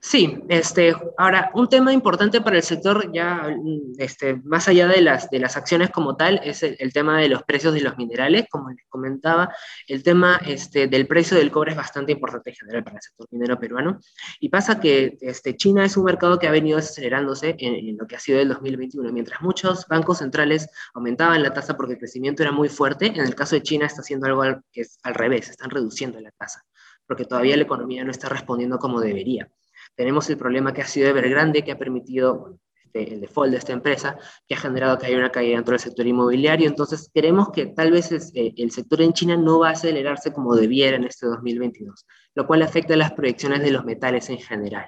Sí, 0.00 0.38
este, 0.48 0.94
ahora, 1.18 1.50
un 1.54 1.68
tema 1.68 1.92
importante 1.92 2.40
para 2.40 2.56
el 2.56 2.62
sector, 2.62 3.10
ya 3.12 3.52
este, 3.98 4.36
más 4.44 4.68
allá 4.68 4.86
de 4.86 5.00
las, 5.00 5.28
de 5.30 5.40
las 5.40 5.56
acciones 5.56 5.90
como 5.90 6.16
tal, 6.16 6.40
es 6.44 6.62
el, 6.62 6.92
tema 6.92 7.20
de 7.20 7.28
los 7.28 7.42
precios 7.42 7.74
de 7.74 7.80
los 7.80 7.96
minerales. 7.96 8.46
Como 8.48 8.70
les 8.70 8.86
comentaba, 8.88 9.52
el 9.88 10.02
tema 10.02 10.40
este, 10.46 10.86
del 10.86 11.06
precio 11.06 11.36
del 11.36 11.50
cobre 11.50 11.72
es 11.72 11.76
bastante 11.76 12.12
importante 12.12 12.50
en 12.50 12.56
general 12.56 12.84
para 12.84 12.96
el 12.96 13.02
sector 13.02 13.26
minero 13.30 13.58
peruano. 13.58 13.98
Y 14.38 14.48
pasa 14.48 14.78
que 14.80 15.18
este, 15.20 15.56
China 15.56 15.84
es 15.84 15.96
un 15.96 16.04
mercado 16.04 16.38
que 16.38 16.46
ha 16.46 16.52
venido 16.52 16.78
acelerándose 16.78 17.56
en, 17.58 17.74
en, 17.74 17.96
lo 17.96 18.06
que 18.06 18.16
ha 18.16 18.20
sido 18.20 18.38
el 18.38 18.48
2021. 18.48 19.12
Mientras 19.12 19.42
muchos 19.42 19.86
bancos 19.88 20.18
centrales 20.18 20.68
aumentaban 20.94 21.42
la 21.42 21.52
tasa 21.52 21.76
porque 21.76 21.94
el 21.94 21.98
crecimiento 21.98 22.42
era 22.42 22.52
muy 22.52 22.68
fuerte, 22.68 23.06
en 23.06 23.20
el 23.20 23.34
caso 23.34 23.56
de 23.56 23.62
China 23.62 23.86
está 23.86 24.02
haciendo 24.02 24.26
algo 24.26 24.62
que 24.72 24.82
es 24.82 24.98
al 25.02 25.14
revés, 25.14 25.48
están 25.48 25.70
reduciendo 25.70 26.20
la 26.20 26.30
tasa, 26.30 26.62
porque 27.06 27.24
todavía 27.24 27.56
la 27.56 27.64
economía 27.64 28.04
no 28.04 28.10
está 28.10 28.28
respondiendo 28.28 28.78
como 28.78 29.00
debería. 29.00 29.48
Tenemos 29.96 30.30
el 30.30 30.36
problema 30.36 30.72
que 30.72 30.82
ha 30.82 30.86
sido 30.86 31.08
Evergrande, 31.08 31.64
que 31.64 31.72
ha 31.72 31.78
permitido 31.78 32.58
este, 32.96 33.14
el 33.14 33.20
default 33.20 33.50
de 33.50 33.58
esta 33.58 33.72
empresa, 33.72 34.18
que 34.48 34.54
ha 34.54 34.58
generado 34.58 34.98
que 34.98 35.06
haya 35.06 35.18
una 35.18 35.30
caída 35.30 35.56
dentro 35.56 35.72
del 35.72 35.80
sector 35.80 36.06
inmobiliario. 36.06 36.68
Entonces, 36.68 37.10
creemos 37.12 37.50
que 37.50 37.66
tal 37.66 37.90
vez 37.90 38.12
eh, 38.12 38.54
el 38.56 38.70
sector 38.70 39.02
en 39.02 39.12
China 39.12 39.36
no 39.36 39.60
va 39.60 39.68
a 39.68 39.72
acelerarse 39.72 40.32
como 40.32 40.54
debiera 40.54 40.96
en 40.96 41.04
este 41.04 41.26
2022, 41.26 42.06
lo 42.34 42.46
cual 42.46 42.62
afecta 42.62 42.96
las 42.96 43.12
proyecciones 43.12 43.62
de 43.62 43.70
los 43.70 43.84
metales 43.84 44.30
en 44.30 44.38
general 44.38 44.86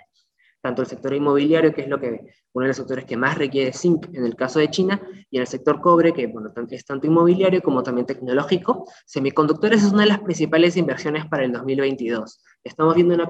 tanto 0.61 0.83
el 0.83 0.89
sector 0.89 1.15
inmobiliario, 1.15 1.73
que 1.73 1.83
es 1.83 1.89
lo 1.89 2.01
que, 2.01 2.21
uno 2.53 2.65
de 2.65 2.69
los 2.69 2.77
sectores 2.77 3.05
que 3.05 3.17
más 3.17 3.39
requiere 3.39 3.73
zinc 3.73 4.07
en 4.13 4.25
el 4.25 4.35
caso 4.35 4.59
de 4.59 4.71
China, 4.71 5.01
y 5.31 5.37
en 5.37 5.43
el 5.43 5.47
sector 5.47 5.81
cobre, 5.81 6.13
que 6.13 6.27
bueno, 6.27 6.51
es 6.71 6.85
tanto 6.85 7.07
inmobiliario 7.07 7.63
como 7.63 7.83
también 7.83 8.07
tecnológico. 8.07 8.91
Semiconductores 9.07 9.83
es 9.83 9.93
una 9.93 10.03
de 10.03 10.09
las 10.09 10.21
principales 10.21 10.77
inversiones 10.77 11.27
para 11.27 11.45
el 11.45 11.53
2022. 11.53 12.41
Estamos 12.65 12.95
viendo 12.95 13.15
una 13.15 13.29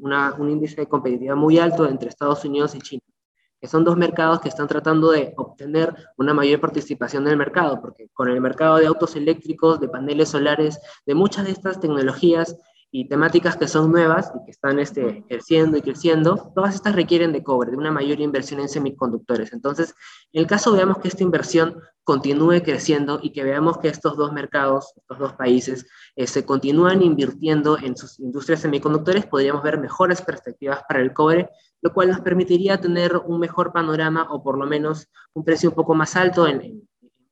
una, 0.00 0.34
un 0.38 0.50
índice 0.50 0.76
de 0.76 0.88
competitividad 0.88 1.36
muy 1.36 1.58
alto 1.58 1.86
entre 1.86 2.08
Estados 2.08 2.44
Unidos 2.44 2.74
y 2.74 2.80
China, 2.80 3.02
que 3.60 3.68
son 3.68 3.84
dos 3.84 3.96
mercados 3.96 4.40
que 4.40 4.48
están 4.48 4.66
tratando 4.66 5.10
de 5.10 5.34
obtener 5.36 5.94
una 6.16 6.34
mayor 6.34 6.60
participación 6.60 7.24
del 7.24 7.36
mercado, 7.36 7.80
porque 7.80 8.08
con 8.12 8.28
el 8.28 8.40
mercado 8.40 8.76
de 8.78 8.86
autos 8.86 9.14
eléctricos, 9.14 9.80
de 9.80 9.88
paneles 9.88 10.30
solares, 10.30 10.80
de 11.06 11.14
muchas 11.14 11.44
de 11.44 11.52
estas 11.52 11.78
tecnologías, 11.78 12.56
y 12.94 13.08
temáticas 13.08 13.56
que 13.56 13.66
son 13.66 13.90
nuevas 13.90 14.30
y 14.36 14.44
que 14.44 14.50
están 14.50 14.78
este, 14.78 15.24
creciendo 15.26 15.78
y 15.78 15.82
creciendo, 15.82 16.52
todas 16.54 16.74
estas 16.74 16.94
requieren 16.94 17.32
de 17.32 17.42
cobre, 17.42 17.70
de 17.70 17.78
una 17.78 17.90
mayor 17.90 18.20
inversión 18.20 18.60
en 18.60 18.68
semiconductores. 18.68 19.54
Entonces, 19.54 19.94
en 20.30 20.42
el 20.42 20.46
caso 20.46 20.72
veamos 20.72 20.98
que 20.98 21.08
esta 21.08 21.22
inversión 21.22 21.80
continúe 22.04 22.62
creciendo 22.62 23.18
y 23.22 23.32
que 23.32 23.44
veamos 23.44 23.78
que 23.78 23.88
estos 23.88 24.18
dos 24.18 24.34
mercados, 24.34 24.92
estos 24.94 25.18
dos 25.18 25.32
países, 25.32 25.86
eh, 26.16 26.26
se 26.26 26.44
continúan 26.44 27.02
invirtiendo 27.02 27.78
en 27.78 27.96
sus 27.96 28.20
industrias 28.20 28.60
semiconductores, 28.60 29.24
podríamos 29.24 29.62
ver 29.62 29.80
mejores 29.80 30.20
perspectivas 30.20 30.82
para 30.86 31.00
el 31.00 31.14
cobre, 31.14 31.48
lo 31.80 31.94
cual 31.94 32.10
nos 32.10 32.20
permitiría 32.20 32.78
tener 32.78 33.16
un 33.16 33.40
mejor 33.40 33.72
panorama 33.72 34.26
o 34.30 34.42
por 34.42 34.58
lo 34.58 34.66
menos 34.66 35.08
un 35.32 35.44
precio 35.44 35.70
un 35.70 35.74
poco 35.74 35.94
más 35.94 36.14
alto 36.14 36.46
en, 36.46 36.60
en 36.60 36.82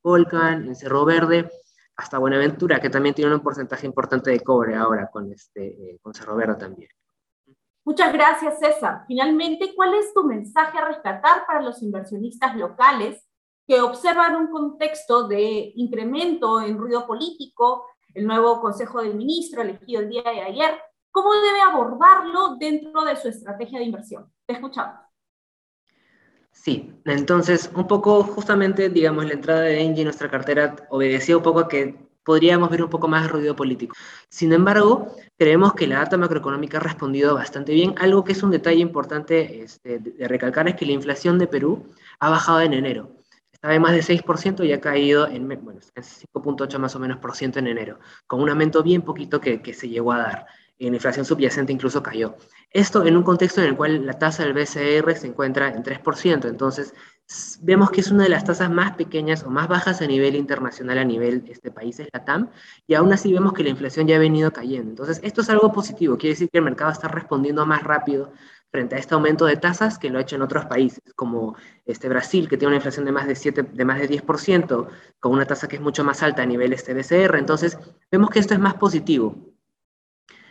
Volcan, 0.02 0.69
en 0.69 0.75
Cerro 0.75 1.05
Verde, 1.05 1.50
hasta 2.00 2.19
Buenaventura, 2.19 2.80
que 2.80 2.88
también 2.88 3.14
tiene 3.14 3.35
un 3.35 3.42
porcentaje 3.42 3.87
importante 3.87 4.30
de 4.30 4.40
cobre 4.40 4.75
ahora 4.75 5.11
con, 5.11 5.30
este, 5.30 5.66
eh, 5.66 5.99
con 6.00 6.14
Cerro 6.14 6.57
también. 6.57 6.88
Muchas 7.85 8.12
gracias, 8.12 8.59
César. 8.59 9.04
Finalmente, 9.07 9.75
¿cuál 9.76 9.95
es 9.95 10.12
tu 10.14 10.25
mensaje 10.25 10.78
a 10.78 10.87
rescatar 10.87 11.45
para 11.47 11.61
los 11.61 11.83
inversionistas 11.83 12.57
locales 12.57 13.23
que 13.66 13.83
observan 13.83 14.37
un 14.37 14.50
contexto 14.50 15.28
de 15.28 15.73
incremento 15.76 16.62
en 16.62 16.78
ruido 16.78 17.07
político, 17.07 17.87
el 18.14 18.26
nuevo 18.26 18.61
Consejo 18.62 19.02
del 19.02 19.14
Ministro 19.14 19.61
elegido 19.61 20.00
el 20.00 20.09
día 20.09 20.23
de 20.23 20.40
ayer? 20.40 20.80
¿Cómo 21.11 21.35
debe 21.35 21.61
abordarlo 21.61 22.57
dentro 22.57 23.04
de 23.04 23.16
su 23.16 23.28
estrategia 23.28 23.78
de 23.78 23.85
inversión? 23.85 24.33
Te 24.47 24.54
escuchamos. 24.54 25.10
Sí, 26.52 26.92
entonces 27.04 27.71
un 27.75 27.87
poco 27.87 28.23
justamente, 28.23 28.90
digamos, 28.90 29.25
la 29.25 29.33
entrada 29.33 29.62
de 29.62 29.80
Engie 29.80 30.02
en 30.02 30.07
nuestra 30.07 30.30
cartera 30.30 30.76
obedecía 30.90 31.37
un 31.37 31.42
poco 31.42 31.61
a 31.61 31.69
que 31.69 31.97
podríamos 32.23 32.71
ver 32.71 32.83
un 32.83 32.90
poco 32.90 33.09
más 33.09 33.30
ruido 33.30 33.57
político. 33.57 33.97
Sin 34.28 34.52
embargo, 34.52 35.14
creemos 35.38 35.75
que 35.75 35.87
la 35.87 35.99
data 35.99 36.16
macroeconómica 36.16 36.78
ha 36.78 36.80
respondido 36.80 37.35
bastante 37.35 37.73
bien. 37.73 37.95
Algo 37.99 38.25
que 38.25 38.33
es 38.33 38.42
un 38.42 38.50
detalle 38.50 38.80
importante 38.80 39.62
este, 39.62 39.99
de 40.00 40.28
recalcar 40.28 40.69
es 40.69 40.76
que 40.76 40.87
la 40.87 40.92
inflación 40.92 41.38
de 41.38 41.47
Perú 41.47 41.87
ha 42.19 42.30
bajado 42.30 42.61
en 42.61 42.75
enero. 42.75 43.16
Estaba 43.52 43.75
en 43.75 43.83
más 43.83 43.92
de 43.92 44.02
6% 44.02 44.64
y 44.64 44.73
ha 44.73 44.80
caído 44.80 45.26
en 45.28 45.49
bueno, 45.49 45.80
5.8 45.80 46.78
más 46.78 46.95
o 46.95 46.99
menos 46.99 47.19
por 47.19 47.35
ciento 47.37 47.59
en 47.59 47.66
enero, 47.66 47.99
con 48.26 48.40
un 48.40 48.49
aumento 48.49 48.83
bien 48.83 49.02
poquito 49.02 49.40
que, 49.40 49.60
que 49.60 49.75
se 49.75 49.89
llegó 49.89 50.13
a 50.13 50.19
dar 50.19 50.47
en 50.86 50.95
inflación 50.95 51.25
subyacente 51.25 51.73
incluso 51.73 52.02
cayó. 52.02 52.36
Esto 52.71 53.04
en 53.04 53.16
un 53.16 53.23
contexto 53.23 53.60
en 53.60 53.69
el 53.69 53.76
cual 53.76 54.06
la 54.06 54.14
tasa 54.14 54.45
del 54.45 54.54
BCR 54.54 55.14
se 55.16 55.26
encuentra 55.26 55.69
en 55.69 55.82
3%, 55.82 56.49
entonces 56.49 56.95
vemos 57.60 57.90
que 57.90 58.00
es 58.00 58.10
una 58.10 58.25
de 58.25 58.28
las 58.28 58.45
tasas 58.45 58.71
más 58.71 58.97
pequeñas 58.97 59.45
o 59.45 59.50
más 59.50 59.69
bajas 59.69 60.02
a 60.02 60.06
nivel 60.06 60.34
internacional, 60.34 60.99
a 60.99 61.04
nivel 61.04 61.45
este 61.49 61.71
país, 61.71 62.00
es 62.00 62.08
la 62.12 62.25
TAM, 62.25 62.50
y 62.86 62.95
aún 62.95 63.12
así 63.12 63.32
vemos 63.32 63.52
que 63.52 63.62
la 63.62 63.71
inflación 63.71 64.06
ya 64.06 64.16
ha 64.16 64.19
venido 64.19 64.52
cayendo. 64.52 64.90
Entonces, 64.90 65.21
esto 65.23 65.43
es 65.43 65.50
algo 65.50 65.73
positivo, 65.73 66.16
quiere 66.16 66.34
decir 66.34 66.49
que 66.50 66.58
el 66.58 66.64
mercado 66.64 66.90
está 66.90 67.08
respondiendo 67.08 67.64
más 67.66 67.82
rápido 67.82 68.32
frente 68.71 68.95
a 68.95 68.99
este 68.99 69.14
aumento 69.14 69.47
de 69.47 69.56
tasas 69.56 69.99
que 69.99 70.10
lo 70.10 70.19
ha 70.19 70.23
hecho 70.23 70.36
en 70.36 70.43
otros 70.43 70.66
países, 70.66 71.02
como 71.14 71.56
este 71.84 72.08
Brasil, 72.08 72.49
que 72.49 72.56
tiene 72.56 72.69
una 72.69 72.76
inflación 72.76 73.04
de 73.04 73.12
más 73.12 73.26
de, 73.26 73.34
7, 73.34 73.62
de 73.64 73.84
más 73.84 73.99
de 74.00 74.08
10%, 74.08 74.88
con 75.19 75.32
una 75.32 75.45
tasa 75.45 75.69
que 75.69 75.76
es 75.76 75.82
mucho 75.82 76.04
más 76.04 76.23
alta 76.23 76.43
a 76.43 76.47
nivel 76.47 76.73
este 76.73 76.95
BCR. 76.95 77.36
Entonces, 77.36 77.78
vemos 78.10 78.30
que 78.30 78.38
esto 78.38 78.54
es 78.54 78.60
más 78.60 78.75
positivo. 78.75 79.50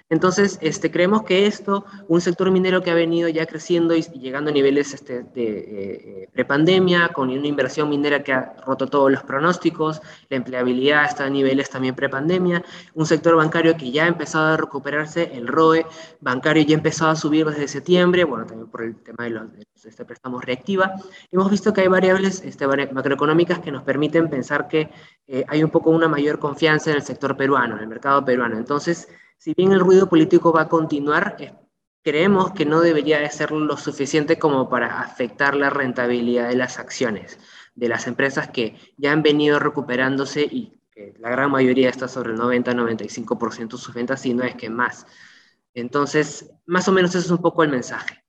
Entonces, 0.10 0.58
este, 0.62 0.90
creemos 0.90 1.22
que 1.24 1.46
esto, 1.46 1.86
un 2.08 2.20
sector 2.20 2.50
minero 2.50 2.82
que 2.82 2.90
ha 2.90 2.96
venido 2.96 3.30
ya 3.30 3.46
creciendo 3.46 3.96
y, 3.96 4.02
llegando 4.02 4.50
a 4.50 4.54
niveles 4.54 4.94
este, 4.94 5.22
de 5.22 6.24
eh, 6.24 6.30
prepandemia, 6.34 7.10
con 7.10 7.30
una 7.30 7.48
inversión 7.48 7.90
minera 7.90 8.24
que 8.24 8.34
ha 8.34 8.56
roto 8.66 8.88
todos 8.88 9.12
los 9.12 9.22
pronósticos, 9.22 10.02
la 10.30 10.38
empleabilidad 10.38 11.06
está 11.06 11.26
a 11.26 11.30
niveles 11.30 11.70
también 11.70 11.94
prepandemia, 11.94 12.64
un 12.96 13.06
sector 13.06 13.36
bancario 13.36 13.78
que 13.78 13.92
ya 13.92 14.06
ha 14.06 14.08
empezado 14.08 14.54
a 14.54 14.58
recuperarse, 14.58 15.30
el 15.34 15.48
ROE 15.48 15.86
bancario 16.22 16.64
ya 16.64 16.76
ha 16.76 16.78
empezado 16.78 17.12
a 17.12 17.16
subir 17.16 17.46
desde 17.46 17.68
septiembre, 17.68 18.24
bueno, 18.24 18.48
también 18.48 18.70
por 18.70 18.82
el 18.82 18.96
tema 19.04 19.26
de 19.26 19.30
los, 19.30 19.44
este 19.86 20.06
préstamos 20.06 20.44
reactiva. 20.44 20.92
Hemos 21.32 21.52
visto 21.52 21.72
que 21.72 21.82
hay 21.82 21.88
variables 21.88 22.42
este, 22.44 22.66
macroeconómicas 22.68 23.60
que 23.60 23.72
nos 23.72 23.84
permiten 23.84 24.28
pensar 24.28 24.68
que 24.68 24.90
eh, 25.28 25.46
hay 25.48 25.64
un 25.64 25.70
poco 25.70 25.92
una 25.92 26.08
mayor 26.08 26.40
confianza 26.40 26.90
en 26.90 26.98
el 26.98 27.04
sector 27.04 27.38
peruano, 27.38 27.76
en 27.76 27.82
el 27.82 27.88
mercado 27.88 28.26
peruano. 28.26 28.58
Entonces, 28.58 29.08
si 29.40 29.54
bien 29.54 29.72
el 29.72 29.80
ruido 29.80 30.08
político 30.08 30.52
va 30.52 30.64
a 30.64 30.70
continuar, 30.70 31.38
creemos 32.04 32.52
que 32.52 32.66
no 32.66 32.82
debería 32.82 33.20
de 33.20 33.30
ser 33.30 33.52
lo 33.52 33.78
suficiente 33.78 34.38
como 34.38 34.70
para 34.70 35.02
afectar 35.02 35.56
la 35.56 35.70
rentabilidad 35.70 36.50
de 36.50 36.56
las 36.56 36.78
acciones 36.78 37.40
de 37.74 37.88
las 37.88 38.08
empresas 38.08 38.50
que 38.50 38.78
ya 38.98 39.14
han 39.14 39.24
venido 39.24 39.58
recuperándose 39.58 40.42
y 40.42 40.82
que 40.92 41.14
la 41.18 41.30
gran 41.30 41.50
mayoría 41.50 41.90
está 41.90 42.10
sobre 42.10 42.34
el 42.34 42.40
90-95% 42.40 43.70
de 43.70 43.78
sus 43.78 43.94
ventas, 43.94 44.22
si 44.22 44.34
no 44.34 44.44
es 44.44 44.56
que 44.56 44.70
más. 44.70 45.08
Entonces, 45.74 46.52
más 46.66 46.90
o 46.90 46.92
menos 46.92 47.12
eso 47.12 47.20
es 47.20 47.32
un 47.32 47.42
poco 47.42 47.64
el 47.64 47.70
mensaje. 47.70 48.26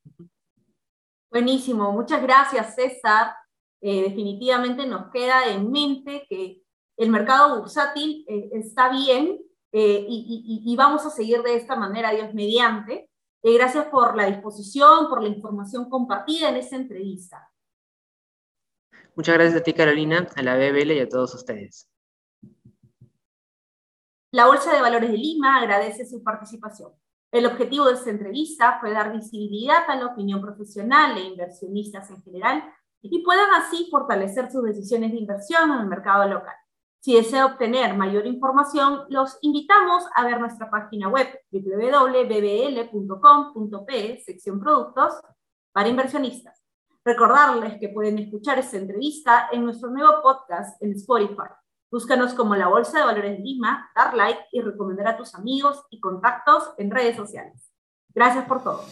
Buenísimo, 1.28 1.90
muchas 1.90 2.22
gracias 2.22 2.76
César. 2.76 3.34
Eh, 3.80 4.02
definitivamente 4.02 4.86
nos 4.86 5.10
queda 5.10 5.48
en 5.48 5.72
mente 5.72 6.26
que 6.28 6.62
el 6.96 7.10
mercado 7.10 7.58
bursátil 7.58 8.24
eh, 8.28 8.50
está 8.52 8.90
bien, 8.90 9.40
eh, 9.72 10.04
y, 10.08 10.74
vamos 10.76 11.06
a 11.06 11.10
seguir 11.10 11.42
de 11.42 11.54
esta 11.54 11.76
manera, 11.76 12.10
Dios 12.10 12.34
mediante. 12.34 13.08
Eh, 13.42 13.54
gracias 13.54 13.86
por 13.86 14.16
la 14.16 14.26
disposición, 14.26 15.08
por 15.08 15.22
la 15.22 15.28
información 15.28 15.88
compartida 15.88 16.48
en 16.48 16.56
esta 16.56 16.76
entrevista. 16.76 17.50
Muchas 19.14 19.34
gracias 19.34 19.60
a 19.60 19.62
ti, 19.62 19.72
Carolina, 19.72 20.26
a 20.34 20.42
la 20.42 20.56
BBL 20.56 20.92
y 20.92 21.00
a 21.00 21.08
todos 21.08 21.34
ustedes. 21.34 21.88
La 24.32 24.46
Bolsa 24.46 24.72
de 24.72 24.80
Valores 24.80 25.10
de 25.10 25.18
Lima 25.18 25.58
agradece 25.58 26.06
su 26.06 26.22
participación. 26.22 26.92
El 27.32 27.46
objetivo 27.46 27.86
de 27.86 27.94
esta 27.94 28.10
entrevista 28.10 28.78
fue 28.80 28.92
dar 28.92 29.12
visibilidad 29.12 29.88
a 29.88 29.96
la 29.96 30.06
opinión 30.06 30.40
profesional 30.40 31.16
e 31.16 31.22
inversionistas 31.22 32.10
en 32.10 32.22
general 32.22 32.64
y 33.02 33.22
puedan 33.24 33.50
así 33.54 33.88
fortalecer 33.90 34.50
sus 34.50 34.64
decisiones 34.64 35.12
de 35.12 35.18
inversión 35.18 35.70
en 35.72 35.80
el 35.80 35.86
mercado 35.86 36.28
local. 36.28 36.54
Si 37.00 37.14
desea 37.14 37.46
obtener 37.46 37.96
mayor 37.96 38.26
información, 38.26 39.04
los 39.08 39.38
invitamos 39.40 40.04
a 40.14 40.22
ver 40.26 40.38
nuestra 40.38 40.70
página 40.70 41.08
web 41.08 41.28
www.bbl.com.pe, 41.50 42.22
sección 44.22 44.60
productos, 44.60 45.14
para 45.72 45.88
inversionistas. 45.88 46.62
Recordarles 47.02 47.78
que 47.80 47.88
pueden 47.88 48.18
escuchar 48.18 48.58
esta 48.58 48.76
entrevista 48.76 49.48
en 49.50 49.64
nuestro 49.64 49.88
nuevo 49.88 50.20
podcast 50.22 50.80
en 50.82 50.92
Spotify. 50.92 51.48
Búscanos 51.90 52.34
como 52.34 52.54
la 52.54 52.68
Bolsa 52.68 52.98
de 52.98 53.06
Valores 53.06 53.40
Lima, 53.40 53.90
dar 53.96 54.14
like 54.14 54.40
y 54.52 54.60
recomendar 54.60 55.08
a 55.08 55.16
tus 55.16 55.34
amigos 55.34 55.82
y 55.88 56.00
contactos 56.00 56.74
en 56.76 56.90
redes 56.90 57.16
sociales. 57.16 57.72
Gracias 58.14 58.44
por 58.44 58.62
todo. 58.62 58.84